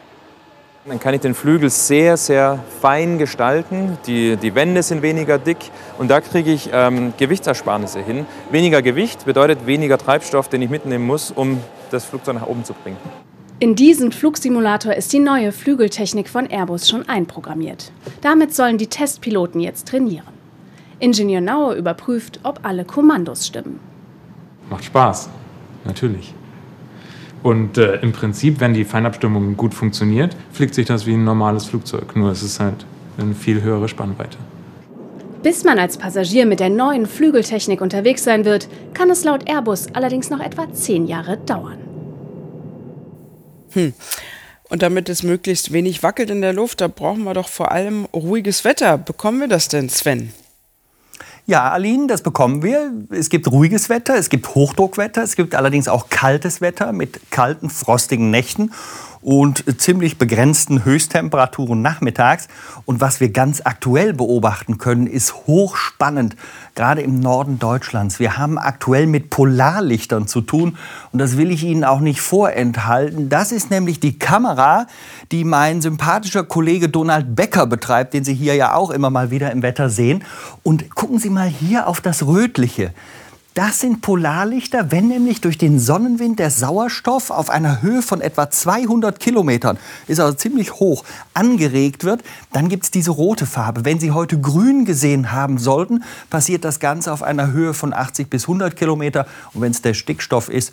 Dann 0.86 1.00
kann 1.00 1.14
ich 1.14 1.22
den 1.22 1.34
Flügel 1.34 1.70
sehr, 1.70 2.18
sehr 2.18 2.62
fein 2.82 3.16
gestalten. 3.16 3.96
Die, 4.06 4.36
die 4.36 4.54
Wände 4.54 4.82
sind 4.82 5.00
weniger 5.00 5.38
dick 5.38 5.56
und 5.98 6.10
da 6.10 6.20
kriege 6.20 6.52
ich 6.52 6.68
ähm, 6.74 7.14
Gewichtsersparnisse 7.16 8.00
hin. 8.00 8.26
Weniger 8.50 8.82
Gewicht 8.82 9.24
bedeutet 9.24 9.64
weniger 9.64 9.96
Treibstoff, 9.96 10.48
den 10.48 10.60
ich 10.60 10.68
mitnehmen 10.68 11.06
muss, 11.06 11.30
um 11.30 11.58
das 11.90 12.04
Flugzeug 12.04 12.34
nach 12.34 12.46
oben 12.46 12.64
zu 12.64 12.74
bringen. 12.74 12.98
In 13.60 13.74
diesen 13.76 14.12
Flugsimulator 14.12 14.92
ist 14.92 15.10
die 15.14 15.20
neue 15.20 15.52
Flügeltechnik 15.52 16.28
von 16.28 16.50
Airbus 16.50 16.86
schon 16.86 17.08
einprogrammiert. 17.08 17.90
Damit 18.20 18.54
sollen 18.54 18.76
die 18.76 18.88
Testpiloten 18.88 19.60
jetzt 19.62 19.88
trainieren. 19.88 20.34
Ingenieur 20.98 21.40
Nauer 21.40 21.76
überprüft, 21.76 22.40
ob 22.42 22.60
alle 22.62 22.84
Kommandos 22.84 23.46
stimmen. 23.46 23.80
Macht 24.68 24.84
Spaß, 24.84 25.30
natürlich. 25.84 26.34
Und 27.44 27.76
äh, 27.76 27.96
im 27.96 28.12
Prinzip, 28.12 28.58
wenn 28.60 28.72
die 28.72 28.86
Feinabstimmung 28.86 29.54
gut 29.58 29.74
funktioniert, 29.74 30.34
fliegt 30.50 30.74
sich 30.74 30.86
das 30.86 31.04
wie 31.04 31.12
ein 31.12 31.24
normales 31.24 31.66
Flugzeug. 31.66 32.16
Nur 32.16 32.30
es 32.30 32.42
ist 32.42 32.58
halt 32.58 32.86
eine 33.18 33.34
viel 33.34 33.60
höhere 33.60 33.86
Spannweite. 33.86 34.38
Bis 35.42 35.62
man 35.62 35.78
als 35.78 35.98
Passagier 35.98 36.46
mit 36.46 36.58
der 36.58 36.70
neuen 36.70 37.04
Flügeltechnik 37.04 37.82
unterwegs 37.82 38.24
sein 38.24 38.46
wird, 38.46 38.66
kann 38.94 39.10
es 39.10 39.24
laut 39.24 39.46
Airbus 39.46 39.88
allerdings 39.92 40.30
noch 40.30 40.40
etwa 40.40 40.72
zehn 40.72 41.06
Jahre 41.06 41.36
dauern. 41.36 41.76
Hm. 43.72 43.92
Und 44.70 44.80
damit 44.80 45.10
es 45.10 45.22
möglichst 45.22 45.70
wenig 45.70 46.02
wackelt 46.02 46.30
in 46.30 46.40
der 46.40 46.54
Luft, 46.54 46.80
da 46.80 46.88
brauchen 46.88 47.24
wir 47.24 47.34
doch 47.34 47.48
vor 47.48 47.72
allem 47.72 48.06
ruhiges 48.14 48.64
Wetter. 48.64 48.96
Bekommen 48.96 49.40
wir 49.40 49.48
das 49.48 49.68
denn, 49.68 49.90
Sven? 49.90 50.32
Ja, 51.46 51.70
Aline, 51.70 52.06
das 52.06 52.22
bekommen 52.22 52.62
wir. 52.62 52.90
Es 53.10 53.28
gibt 53.28 53.50
ruhiges 53.50 53.90
Wetter, 53.90 54.16
es 54.16 54.30
gibt 54.30 54.54
Hochdruckwetter, 54.54 55.22
es 55.22 55.36
gibt 55.36 55.54
allerdings 55.54 55.88
auch 55.88 56.08
kaltes 56.08 56.62
Wetter 56.62 56.92
mit 56.92 57.30
kalten, 57.30 57.68
frostigen 57.68 58.30
Nächten 58.30 58.70
und 59.24 59.64
ziemlich 59.80 60.18
begrenzten 60.18 60.84
Höchsttemperaturen 60.84 61.80
nachmittags. 61.80 62.46
Und 62.84 63.00
was 63.00 63.20
wir 63.20 63.30
ganz 63.30 63.62
aktuell 63.64 64.12
beobachten 64.12 64.76
können, 64.76 65.06
ist 65.06 65.34
hochspannend, 65.46 66.36
gerade 66.74 67.00
im 67.00 67.20
Norden 67.20 67.58
Deutschlands. 67.58 68.20
Wir 68.20 68.36
haben 68.36 68.58
aktuell 68.58 69.06
mit 69.06 69.30
Polarlichtern 69.30 70.28
zu 70.28 70.42
tun 70.42 70.76
und 71.10 71.18
das 71.18 71.38
will 71.38 71.50
ich 71.50 71.64
Ihnen 71.64 71.84
auch 71.84 72.00
nicht 72.00 72.20
vorenthalten. 72.20 73.30
Das 73.30 73.50
ist 73.50 73.70
nämlich 73.70 73.98
die 73.98 74.18
Kamera, 74.18 74.86
die 75.32 75.44
mein 75.44 75.80
sympathischer 75.80 76.44
Kollege 76.44 76.90
Donald 76.90 77.34
Becker 77.34 77.66
betreibt, 77.66 78.12
den 78.12 78.24
Sie 78.24 78.34
hier 78.34 78.54
ja 78.54 78.74
auch 78.74 78.90
immer 78.90 79.08
mal 79.08 79.30
wieder 79.30 79.50
im 79.52 79.62
Wetter 79.62 79.88
sehen. 79.88 80.22
Und 80.62 80.94
gucken 80.94 81.18
Sie 81.18 81.30
mal 81.30 81.48
hier 81.48 81.86
auf 81.86 82.02
das 82.02 82.26
Rötliche. 82.26 82.92
Das 83.54 83.78
sind 83.78 84.00
Polarlichter, 84.00 84.90
wenn 84.90 85.06
nämlich 85.06 85.40
durch 85.40 85.56
den 85.56 85.78
Sonnenwind 85.78 86.40
der 86.40 86.50
Sauerstoff 86.50 87.30
auf 87.30 87.50
einer 87.50 87.82
Höhe 87.82 88.02
von 88.02 88.20
etwa 88.20 88.50
200 88.50 89.20
Kilometern, 89.20 89.78
ist 90.08 90.18
also 90.18 90.34
ziemlich 90.34 90.72
hoch, 90.74 91.04
angeregt 91.34 92.02
wird, 92.02 92.24
dann 92.52 92.68
gibt 92.68 92.82
es 92.82 92.90
diese 92.90 93.12
rote 93.12 93.46
Farbe. 93.46 93.84
Wenn 93.84 94.00
Sie 94.00 94.10
heute 94.10 94.40
grün 94.40 94.84
gesehen 94.84 95.30
haben 95.30 95.58
sollten, 95.58 96.02
passiert 96.30 96.64
das 96.64 96.80
Ganze 96.80 97.12
auf 97.12 97.22
einer 97.22 97.52
Höhe 97.52 97.74
von 97.74 97.92
80 97.92 98.28
bis 98.28 98.42
100 98.42 98.74
Kilometer. 98.74 99.24
Und 99.52 99.60
wenn 99.60 99.70
es 99.70 99.82
der 99.82 99.94
Stickstoff 99.94 100.48
ist, 100.48 100.72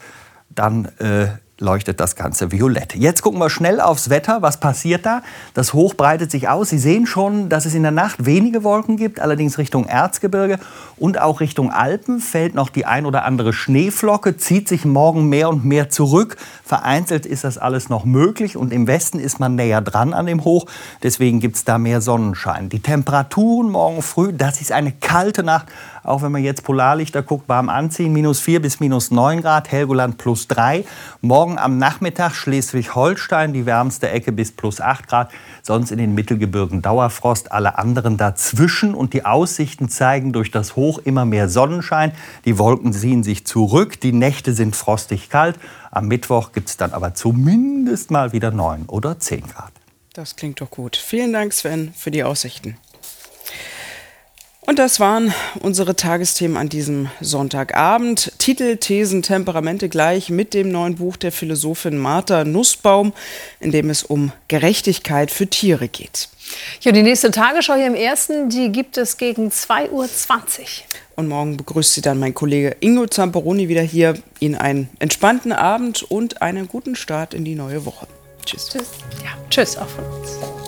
dann 0.50 0.86
äh, 0.98 1.28
leuchtet 1.62 2.00
das 2.00 2.16
Ganze 2.16 2.52
violett. 2.52 2.96
Jetzt 2.96 3.22
gucken 3.22 3.40
wir 3.40 3.50
schnell 3.50 3.80
aufs 3.80 4.10
Wetter. 4.10 4.42
Was 4.42 4.60
passiert 4.60 5.06
da? 5.06 5.22
Das 5.54 5.74
Hoch 5.74 5.94
breitet 5.94 6.32
sich 6.32 6.50
aus. 6.50 6.70
Sie 6.70 6.80
sehen 6.80 7.06
schon, 7.06 7.48
dass 7.48 7.66
es 7.66 7.76
in 7.76 7.84
der 7.84 7.92
Nacht 7.92 8.26
wenige 8.26 8.64
Wolken 8.64 8.98
gibt, 8.98 9.20
allerdings 9.20 9.58
Richtung 9.58 9.86
Erzgebirge 9.86 10.60
und 10.98 11.20
auch 11.20 11.40
Richtung 11.40 11.72
Alpen 11.72 12.20
fällt 12.20 12.56
noch 12.56 12.70
die 12.70 12.86
ein 12.86 13.06
oder 13.06 13.24
andere 13.24 13.54
Schneeflocke, 13.54 14.38
zieht 14.38 14.68
sich 14.68 14.86
morgen 14.86 15.30
mehr 15.30 15.50
und 15.50 15.64
mehr 15.64 15.90
zurück. 15.90 16.38
Vereinzelt 16.64 17.26
ist 17.26 17.44
das 17.44 17.58
alles 17.58 17.90
noch 17.90 18.06
möglich 18.06 18.58
und 18.58 18.74
im 18.74 18.88
Westen 18.88 19.20
ist 19.20 19.40
man 19.40 19.56
näher 19.56 19.82
dran 19.82 20.14
an 20.14 20.26
dem 20.26 20.44
Hoch. 20.44 20.66
Deswegen 21.04 21.40
gibt 21.40 21.58
es 21.58 21.64
da 21.64 21.78
mehr 21.78 22.02
Sonnenschein. 22.02 22.70
Die 22.70 22.82
Temperaturen 22.82 23.70
morgen 23.70 24.02
früh, 24.02 24.34
das 24.34 24.62
ist 24.62 24.72
eine 24.72 24.92
kalte 24.92 25.44
Nacht. 25.44 25.68
Auch 26.04 26.22
wenn 26.22 26.32
man 26.32 26.44
jetzt 26.44 26.64
Polarlichter 26.64 27.22
guckt, 27.22 27.48
warm 27.48 27.70
anziehen, 27.70 28.12
minus 28.12 28.40
4 28.40 28.62
bis 28.62 28.80
minus 28.80 29.12
9 29.12 29.42
Grad, 29.42 29.72
Helgoland 29.72 30.18
plus 30.18 30.48
3. 30.48 30.84
Morgen 31.22 31.60
am 31.60 31.78
Nachmittag 31.78 32.34
Schleswig-Holstein, 32.34 33.54
die 33.54 33.66
wärmste 33.66 34.10
Ecke 34.10 34.32
bis 34.32 34.52
plus 34.52 34.82
8 34.82 35.08
Grad. 35.08 35.32
Sonst 35.62 35.92
in 35.92 36.00
den 36.00 36.16
Mittelgebirgen 36.16 36.82
Dauerfrost, 36.82 37.52
alle 37.52 37.78
anderen 37.78 38.18
dazwischen. 38.18 38.96
Und 38.96 39.14
die 39.14 39.26
Aussichten 39.26 39.90
zeigen 39.90 40.34
durch 40.34 40.50
das 40.50 40.76
Hoch 40.76 41.00
immer 41.04 41.26
mehr 41.26 41.50
Sonnenschein. 41.50 42.14
Die 42.46 42.58
Wolken 42.58 42.94
ziehen 42.94 43.24
sich 43.24 43.46
zurück, 43.46 44.00
die 44.02 44.14
Nächte 44.14 44.54
sind 44.54 44.76
frostig 44.76 45.30
kalt. 45.30 45.60
Am 45.92 46.08
Mittwoch 46.08 46.52
gibt 46.52 46.70
es 46.70 46.78
dann 46.78 46.94
aber 46.94 47.14
zumindest 47.14 48.12
mal 48.12 48.34
wieder 48.34 48.52
9 48.52 48.86
oder 48.88 49.20
10 49.20 49.42
Grad. 49.48 49.72
Das 50.14 50.36
klingt 50.36 50.60
doch 50.62 50.70
gut. 50.70 50.98
Vielen 50.98 51.32
Dank, 51.32 51.54
Sven, 51.54 51.94
für 51.96 52.12
die 52.12 52.24
Aussichten. 52.24 52.78
Und 54.72 54.80
das 54.80 55.02
waren 55.02 55.34
unsere 55.60 55.98
Tagesthemen 55.98 56.56
an 56.56 56.70
diesem 56.70 57.10
Sonntagabend. 57.20 58.32
Titel, 58.38 58.78
Thesen, 58.78 59.22
Temperamente 59.22 59.90
gleich 59.90 60.30
mit 60.30 60.54
dem 60.54 60.72
neuen 60.72 60.96
Buch 60.96 61.18
der 61.18 61.34
Philosophin 61.34 61.98
Martha 61.98 62.46
Nussbaum, 62.46 63.12
in 63.60 63.72
dem 63.72 63.90
es 63.90 64.02
um 64.02 64.32
Gerechtigkeit 64.48 65.30
für 65.30 65.48
Tiere 65.48 65.90
geht. 65.90 66.30
Ja, 66.80 66.94
die 66.94 67.04
nächste 67.04 67.32
Tagesschau 67.32 67.74
hier 67.74 67.88
im 67.88 67.96
Ersten, 67.96 68.48
die 68.48 68.72
gibt 68.72 68.96
es 68.96 69.18
gegen 69.18 69.50
2.20 69.50 69.90
Uhr. 69.92 70.08
Und 71.18 71.28
morgen 71.28 71.58
begrüßt 71.58 71.94
Sie 71.94 72.02
dann 72.02 72.18
mein 72.18 72.34
Kollege 72.34 72.78
Ingo 72.80 73.08
Zamperoni 73.08 73.68
wieder 73.68 73.82
hier. 73.82 74.14
Ihnen 74.40 74.56
einen 74.56 74.88
entspannten 75.00 75.52
Abend 75.52 76.02
und 76.04 76.42
einen 76.42 76.70
guten 76.70 76.96
Start 76.96 77.34
in 77.34 77.44
die 77.44 77.56
neue 77.56 77.86
Woche. 77.86 78.08
Tschüss. 78.46 78.70
Tschüss. 78.70 78.88
Ja, 79.22 79.32
tschüss 79.50 79.76
auch 79.76 79.90
von 79.90 80.06
uns. 80.06 80.61